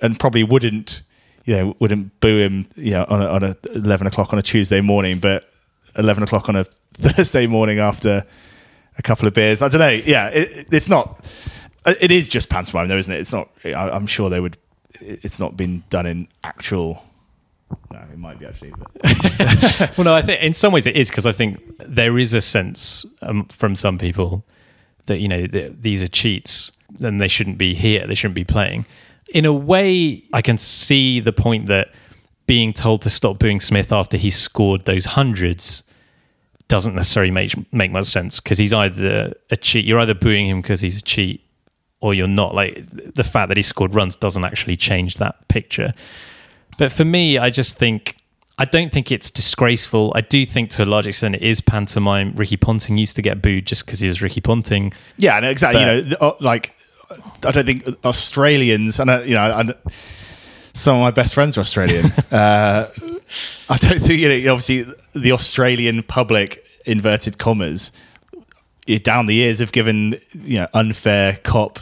[0.00, 1.02] and probably wouldn't
[1.44, 4.42] you know wouldn't boo him you know on a, on a eleven o'clock on a
[4.42, 5.50] Tuesday morning, but
[5.96, 6.64] eleven o'clock on a
[6.94, 8.24] Thursday morning after
[8.96, 9.62] a couple of beers.
[9.62, 9.90] I don't know.
[9.90, 11.24] Yeah, it, it's not.
[11.86, 13.20] It is just pantomime, though, isn't it?
[13.20, 13.48] It's not.
[13.64, 14.58] I, I'm sure they would.
[15.00, 17.04] It's not been done in actual.
[17.92, 18.72] No, it might be actually.
[19.96, 22.40] Well, no, I think in some ways it is because I think there is a
[22.40, 24.44] sense um, from some people
[25.06, 26.72] that you know that these are cheats
[27.02, 28.06] and they shouldn't be here.
[28.06, 28.86] They shouldn't be playing.
[29.32, 31.88] In a way, I can see the point that
[32.46, 35.84] being told to stop booing Smith after he scored those hundreds
[36.68, 39.84] doesn't necessarily make make much sense because he's either a cheat.
[39.84, 41.42] You're either booing him because he's a cheat,
[42.00, 42.54] or you're not.
[42.54, 45.92] Like the fact that he scored runs doesn't actually change that picture.
[46.78, 48.16] But for me, I just think
[48.58, 50.12] I don't think it's disgraceful.
[50.14, 52.32] I do think to a large extent it is pantomime.
[52.34, 54.92] Ricky Ponting used to get booed just because he was Ricky Ponting.
[55.16, 55.84] Yeah, no, exactly.
[55.84, 56.74] But- you know, uh, like
[57.44, 59.74] I don't think Australians, and I, you know, I,
[60.74, 62.06] some of my best friends are Australian.
[62.30, 62.88] uh,
[63.68, 64.52] I don't think you know.
[64.52, 67.92] Obviously, the Australian public, inverted commas,
[69.02, 71.80] down the years have given you know unfair cop.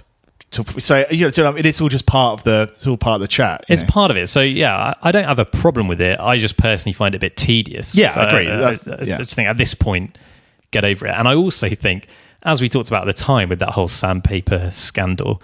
[0.52, 2.68] To, so you know, I mean, it's all just part of the.
[2.70, 3.64] It's all part of the chat.
[3.68, 3.88] It's know.
[3.88, 4.28] part of it.
[4.28, 6.18] So yeah, I, I don't have a problem with it.
[6.20, 7.94] I just personally find it a bit tedious.
[7.96, 8.48] Yeah, I Uh, agree.
[8.50, 10.16] uh, That's- I, I just think at this point,
[10.70, 11.14] get over it.
[11.14, 12.06] And I also think,
[12.44, 15.42] as we talked about at the time with that whole sandpaper scandal,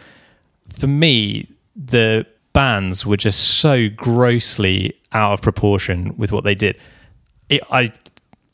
[0.69, 6.79] for me, the bans were just so grossly out of proportion with what they did.
[7.49, 7.93] It, I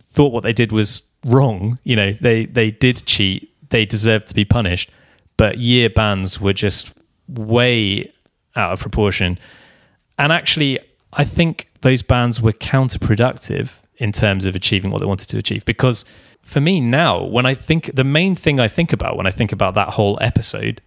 [0.07, 1.79] thought what they did was wrong.
[1.85, 3.53] You know, they they did cheat.
[3.69, 4.91] They deserved to be punished.
[5.39, 6.93] But year bans were just
[7.27, 8.13] way
[8.55, 9.39] out of proportion.
[10.19, 10.79] And actually,
[11.15, 15.65] I think those bans were counterproductive in terms of achieving what they wanted to achieve.
[15.65, 16.05] Because
[16.43, 19.53] for me now, when I think the main thing I think about when I think
[19.53, 20.83] about that whole episode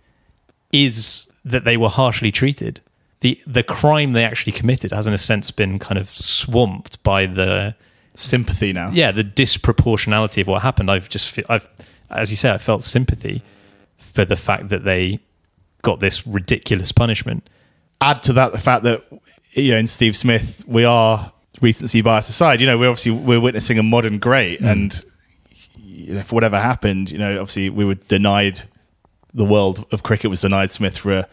[0.71, 2.81] is that they were harshly treated.
[3.21, 7.25] the the crime they actually committed has in a sense been kind of swamped by
[7.25, 7.75] the
[8.15, 8.89] Sympathy now.
[8.91, 10.89] yeah the disproportionality of what happened.
[10.91, 11.69] I've just I've
[12.09, 13.41] as you say I felt sympathy
[14.13, 15.19] for the fact that they
[15.81, 17.49] got this ridiculous punishment.
[18.01, 19.03] add to that the fact that
[19.53, 21.31] you know in Steve Smith we are
[21.61, 25.03] recency bias aside you know we're obviously we're witnessing a modern great and
[25.77, 28.63] you know for whatever happened you know obviously we were denied
[29.33, 31.27] the world of cricket was denied Smith for a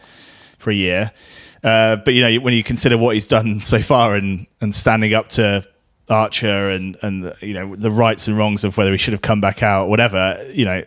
[0.57, 1.11] for a year
[1.63, 5.13] uh, but you know when you consider what he's done so far and and standing
[5.13, 5.65] up to
[6.09, 9.41] Archer and and you know the rights and wrongs of whether he should have come
[9.41, 10.83] back out whatever you know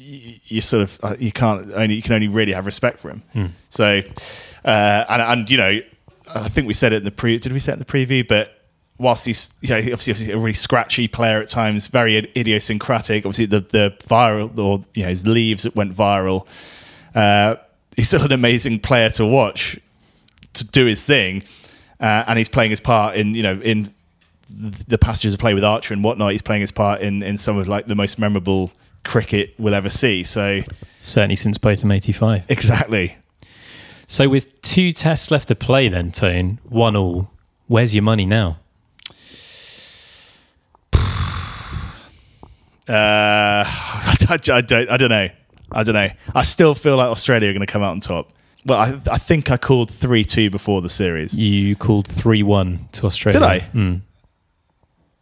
[0.00, 3.10] you, you sort of uh, you can't only you can only really have respect for
[3.10, 3.22] him.
[3.68, 4.00] So,
[4.64, 5.80] uh, and and you know,
[6.34, 7.38] I think we said it in the pre.
[7.38, 8.26] Did we say it in the preview?
[8.26, 8.56] But
[8.98, 13.26] whilst he's you know obviously, obviously a really scratchy player at times, very idiosyncratic.
[13.26, 16.46] Obviously, the the viral or you know his leaves that went viral.
[17.14, 17.56] Uh,
[17.96, 19.78] he's still an amazing player to watch
[20.54, 21.42] to do his thing,
[22.00, 23.94] uh, and he's playing his part in you know in
[24.48, 26.32] the passages of play with Archer and whatnot.
[26.32, 28.72] He's playing his part in in some of like the most memorable
[29.04, 30.22] cricket we'll ever see.
[30.22, 30.62] So
[31.00, 32.44] Certainly since Botham eighty five.
[32.48, 33.16] exactly.
[34.06, 37.30] So with two tests left to play, then Tone one all.
[37.68, 38.58] Where's your money now?
[42.88, 44.90] Uh, I, don't, I don't.
[44.90, 45.28] I don't know.
[45.70, 46.08] I don't know.
[46.34, 48.32] I still feel like Australia are going to come out on top.
[48.66, 51.36] Well, I, I think I called three two before the series.
[51.38, 53.38] You called three one to Australia.
[53.38, 53.60] Did I?
[53.72, 54.00] Mm.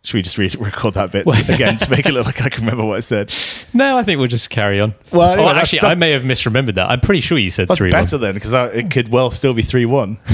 [0.04, 2.64] Should we just re- record that bit again to make it look like I can
[2.64, 3.34] remember what I said?
[3.74, 4.94] No, I think we'll just carry on.
[5.12, 6.88] Well, oh, anyway, that's- actually, that- I may have misremembered that.
[6.90, 9.86] I'm pretty sure you said three better then because it could well still be three
[9.86, 10.18] one.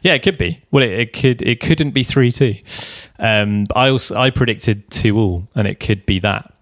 [0.00, 0.62] Yeah, it could be.
[0.70, 1.42] Well, it, it could.
[1.42, 2.54] It couldn't be three two.
[3.18, 6.54] Um, I also I predicted two all, and it could be that.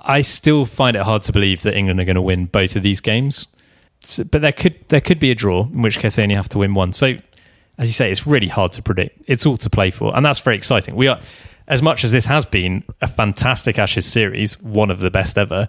[0.00, 2.82] I still find it hard to believe that England are going to win both of
[2.82, 3.46] these games,
[4.02, 6.48] S- but there could there could be a draw, in which case they only have
[6.50, 6.92] to win one.
[6.92, 7.14] So,
[7.78, 9.22] as you say, it's really hard to predict.
[9.26, 10.96] It's all to play for, and that's very exciting.
[10.96, 11.20] We are,
[11.66, 15.68] as much as this has been a fantastic Ashes series, one of the best ever.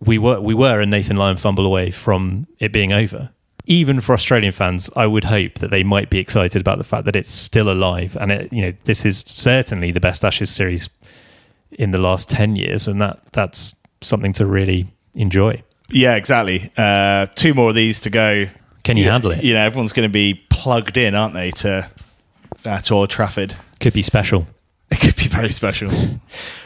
[0.00, 3.30] We were we were a Nathan Lyon fumble away from it being over
[3.66, 7.04] even for Australian fans, I would hope that they might be excited about the fact
[7.04, 10.88] that it's still alive, and it, you know this is certainly the best Ashes series
[11.70, 15.62] in the last ten years, and that that's something to really enjoy.
[15.90, 16.72] Yeah, exactly.
[16.76, 18.46] Uh, two more of these to go.
[18.84, 19.44] Can you Yeah, handle it?
[19.44, 21.88] You know, everyone's going to be plugged in, aren't they, to
[22.64, 23.54] uh, to Old Trafford?
[23.80, 24.46] Could be special.
[24.90, 25.90] It could be very special.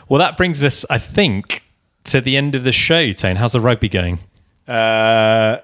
[0.08, 1.64] Well, that brings us, I think,
[2.04, 3.10] to the end of the show.
[3.10, 4.20] Tane, how's the rugby going?
[4.68, 5.58] Uh.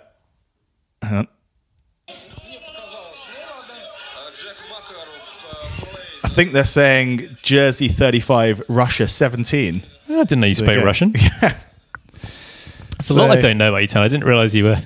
[6.24, 9.82] I think they're saying Jersey 35, Russia 17.
[10.08, 10.84] I didn't know you spoke.
[10.84, 11.14] Russian.
[12.98, 14.02] It's a lot I don't know about you, Tane.
[14.04, 14.80] I didn't realize you were.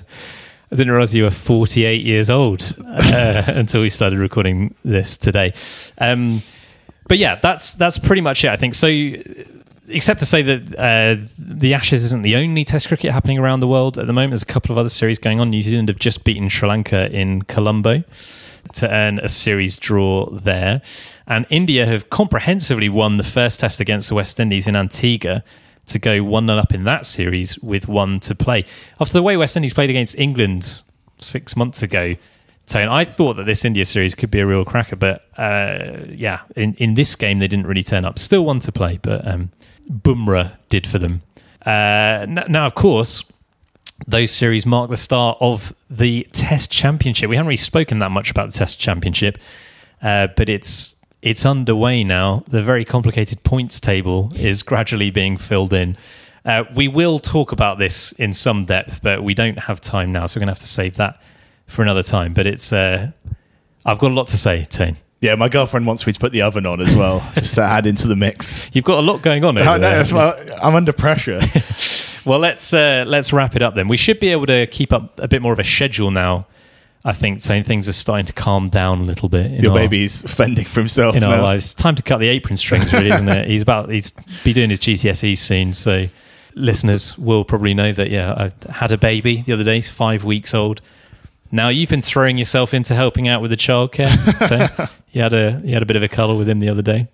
[0.70, 5.52] I didn't realize you were 48 years old uh, until we started recording this today.
[5.98, 6.42] Um,
[7.08, 8.50] but yeah, that's that's pretty much it.
[8.50, 8.88] I think so.
[9.88, 13.68] Except to say that uh, the Ashes isn't the only Test cricket happening around the
[13.68, 14.32] world at the moment.
[14.32, 15.50] There's a couple of other series going on.
[15.50, 18.02] New Zealand have just beaten Sri Lanka in Colombo
[18.72, 20.82] to earn a series draw there,
[21.28, 25.44] and India have comprehensively won the first Test against the West Indies in Antigua
[25.86, 28.64] to go 1 0 up in that series with one to play.
[29.00, 30.82] After the way West Indies played against England
[31.18, 32.16] six months ago,
[32.66, 36.40] Tone, I thought that this India series could be a real cracker, but uh, yeah,
[36.56, 38.18] in, in this game they didn't really turn up.
[38.18, 39.50] Still one to play, but um,
[39.88, 41.22] Bumrah did for them.
[41.64, 43.22] Uh, now, of course,
[44.08, 47.30] those series mark the start of the Test Championship.
[47.30, 49.38] We haven't really spoken that much about the Test Championship,
[50.02, 52.42] uh, but it's it's underway now.
[52.48, 55.96] The very complicated points table is gradually being filled in.
[56.44, 60.26] Uh, we will talk about this in some depth, but we don't have time now,
[60.26, 61.20] so we're going to have to save that
[61.66, 62.32] for another time.
[62.34, 63.10] But it's uh,
[63.84, 64.96] I've got a lot to say, Tane.
[65.20, 67.86] Yeah, my girlfriend wants me to put the oven on as well, just to add
[67.86, 68.70] into the mix.
[68.72, 70.58] You've got a lot going on over I know, there.
[70.62, 71.40] I'm under pressure.
[72.26, 73.86] Well, let's uh, let's wrap it up then.
[73.86, 76.48] We should be able to keep up a bit more of a schedule now.
[77.06, 77.40] I think.
[77.40, 79.62] Things are starting to calm down a little bit.
[79.62, 81.42] Your our, baby's fending for himself in our now.
[81.42, 81.72] lives.
[81.72, 83.48] Time to cut the apron strings, really, isn't it?
[83.48, 84.10] He's about he's
[84.42, 86.06] be doing his GCSE soon, so
[86.56, 88.10] listeners will probably know that.
[88.10, 89.76] Yeah, I had a baby the other day.
[89.76, 90.80] He's five weeks old.
[91.52, 94.10] Now you've been throwing yourself into helping out with the childcare.
[94.48, 96.82] so you had a you had a bit of a cuddle with him the other
[96.82, 97.06] day.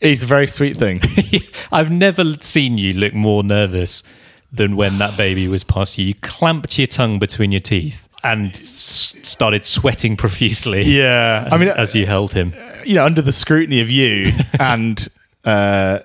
[0.00, 1.00] He's a very sweet thing.
[1.72, 4.02] I've never seen you look more nervous
[4.50, 6.06] than when that baby was past you.
[6.06, 10.82] You clamped your tongue between your teeth and s- started sweating profusely.
[10.86, 12.54] Yeah, as, I mean, as you held him.
[12.84, 15.08] you know, under the scrutiny of you and
[15.44, 16.00] uh,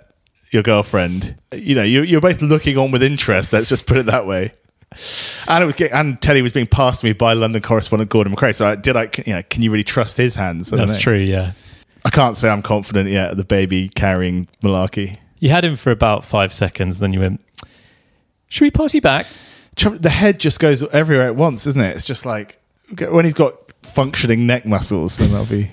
[0.52, 3.54] your girlfriend, you know, you, you're both looking on with interest.
[3.54, 4.54] Let's just put it that way.
[5.48, 8.36] And it was, get- and Teddy was being passed to me by London correspondent Gordon
[8.36, 8.54] McRae.
[8.56, 10.70] So I did I, you know, can you really trust his hands?
[10.70, 11.00] That's know.
[11.00, 11.18] true.
[11.18, 11.54] Yeah.
[12.06, 13.32] I can't say I'm confident yet.
[13.32, 15.18] of The baby carrying malarkey.
[15.40, 17.42] You had him for about five seconds, then you went,
[18.50, 19.26] Should we pass you back?
[19.76, 21.96] The head just goes everywhere at once, isn't it?
[21.96, 22.60] It's just like
[23.10, 25.72] when he's got functioning neck muscles, then I'll be,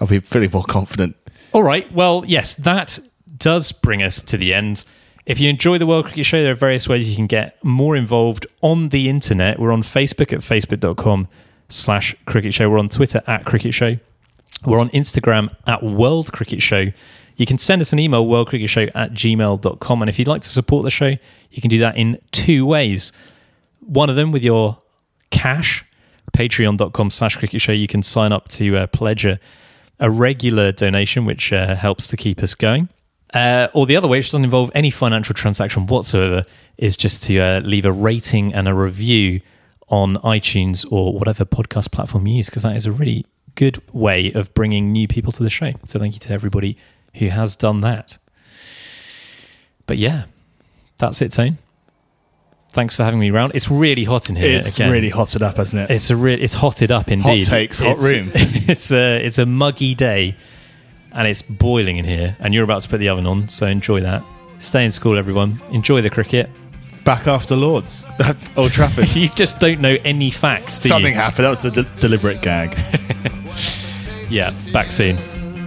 [0.00, 1.16] I'll be feeling more confident.
[1.52, 1.90] All right.
[1.92, 2.98] Well, yes, that
[3.36, 4.84] does bring us to the end.
[5.26, 7.94] If you enjoy the World Cricket Show, there are various ways you can get more
[7.94, 9.58] involved on the internet.
[9.58, 11.28] We're on Facebook at facebook.com
[11.68, 12.68] slash cricket show.
[12.70, 13.96] We're on Twitter at cricket show.
[14.64, 16.92] We're on Instagram at World Cricket Show.
[17.40, 20.02] You can send us an email, worldcricketshow at gmail.com.
[20.02, 21.16] And if you'd like to support the show,
[21.50, 23.12] you can do that in two ways.
[23.78, 24.82] One of them with your
[25.30, 25.82] cash,
[26.34, 27.72] patreon.com slash cricket show.
[27.72, 29.40] You can sign up to uh, pledge a,
[29.98, 32.90] a regular donation, which uh, helps to keep us going.
[33.32, 36.44] Uh, or the other way, which doesn't involve any financial transaction whatsoever,
[36.76, 39.40] is just to uh, leave a rating and a review
[39.88, 43.24] on iTunes or whatever podcast platform you use, because that is a really
[43.54, 45.72] good way of bringing new people to the show.
[45.86, 46.76] So thank you to everybody
[47.14, 48.18] who has done that.
[49.86, 50.24] But yeah,
[50.98, 51.58] that's it, Tone.
[52.72, 53.52] Thanks for having me round.
[53.56, 54.58] It's really hot in here.
[54.58, 54.92] It's again.
[54.92, 55.90] really hotted up, hasn't it?
[55.92, 57.44] It's a re- it's hotted up indeed.
[57.46, 58.30] Hot takes, hot It's- room.
[58.68, 60.36] It's a it's a muggy day,
[61.10, 62.36] and it's boiling in here.
[62.38, 64.22] And you're about to put the oven on, so enjoy that.
[64.60, 65.60] Stay in school, everyone.
[65.72, 66.48] Enjoy the cricket.
[67.02, 68.06] Back after Lords
[68.56, 69.08] Old Trafford.
[69.16, 71.18] You just don't know any facts, do Something you?
[71.18, 71.46] happened.
[71.46, 72.76] That was the de- deliberate gag.
[74.28, 75.16] Yeah, back soon.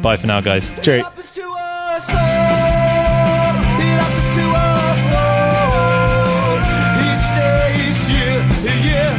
[0.03, 0.69] Bye for now, guys.
[0.81, 1.03] Cheers.
[1.03, 3.55] happens to us all.
[3.79, 6.59] It happens to us all.
[7.07, 8.35] Each day, each year,
[8.83, 9.11] year,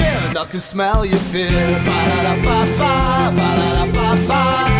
[0.00, 0.16] year.
[0.30, 1.50] And I can smell your fear.
[1.50, 2.92] Ba-da-da-ba-ba,
[3.36, 4.26] ba-da-da-ba-ba.
[4.26, 4.79] Ba-da-da-ba-ba,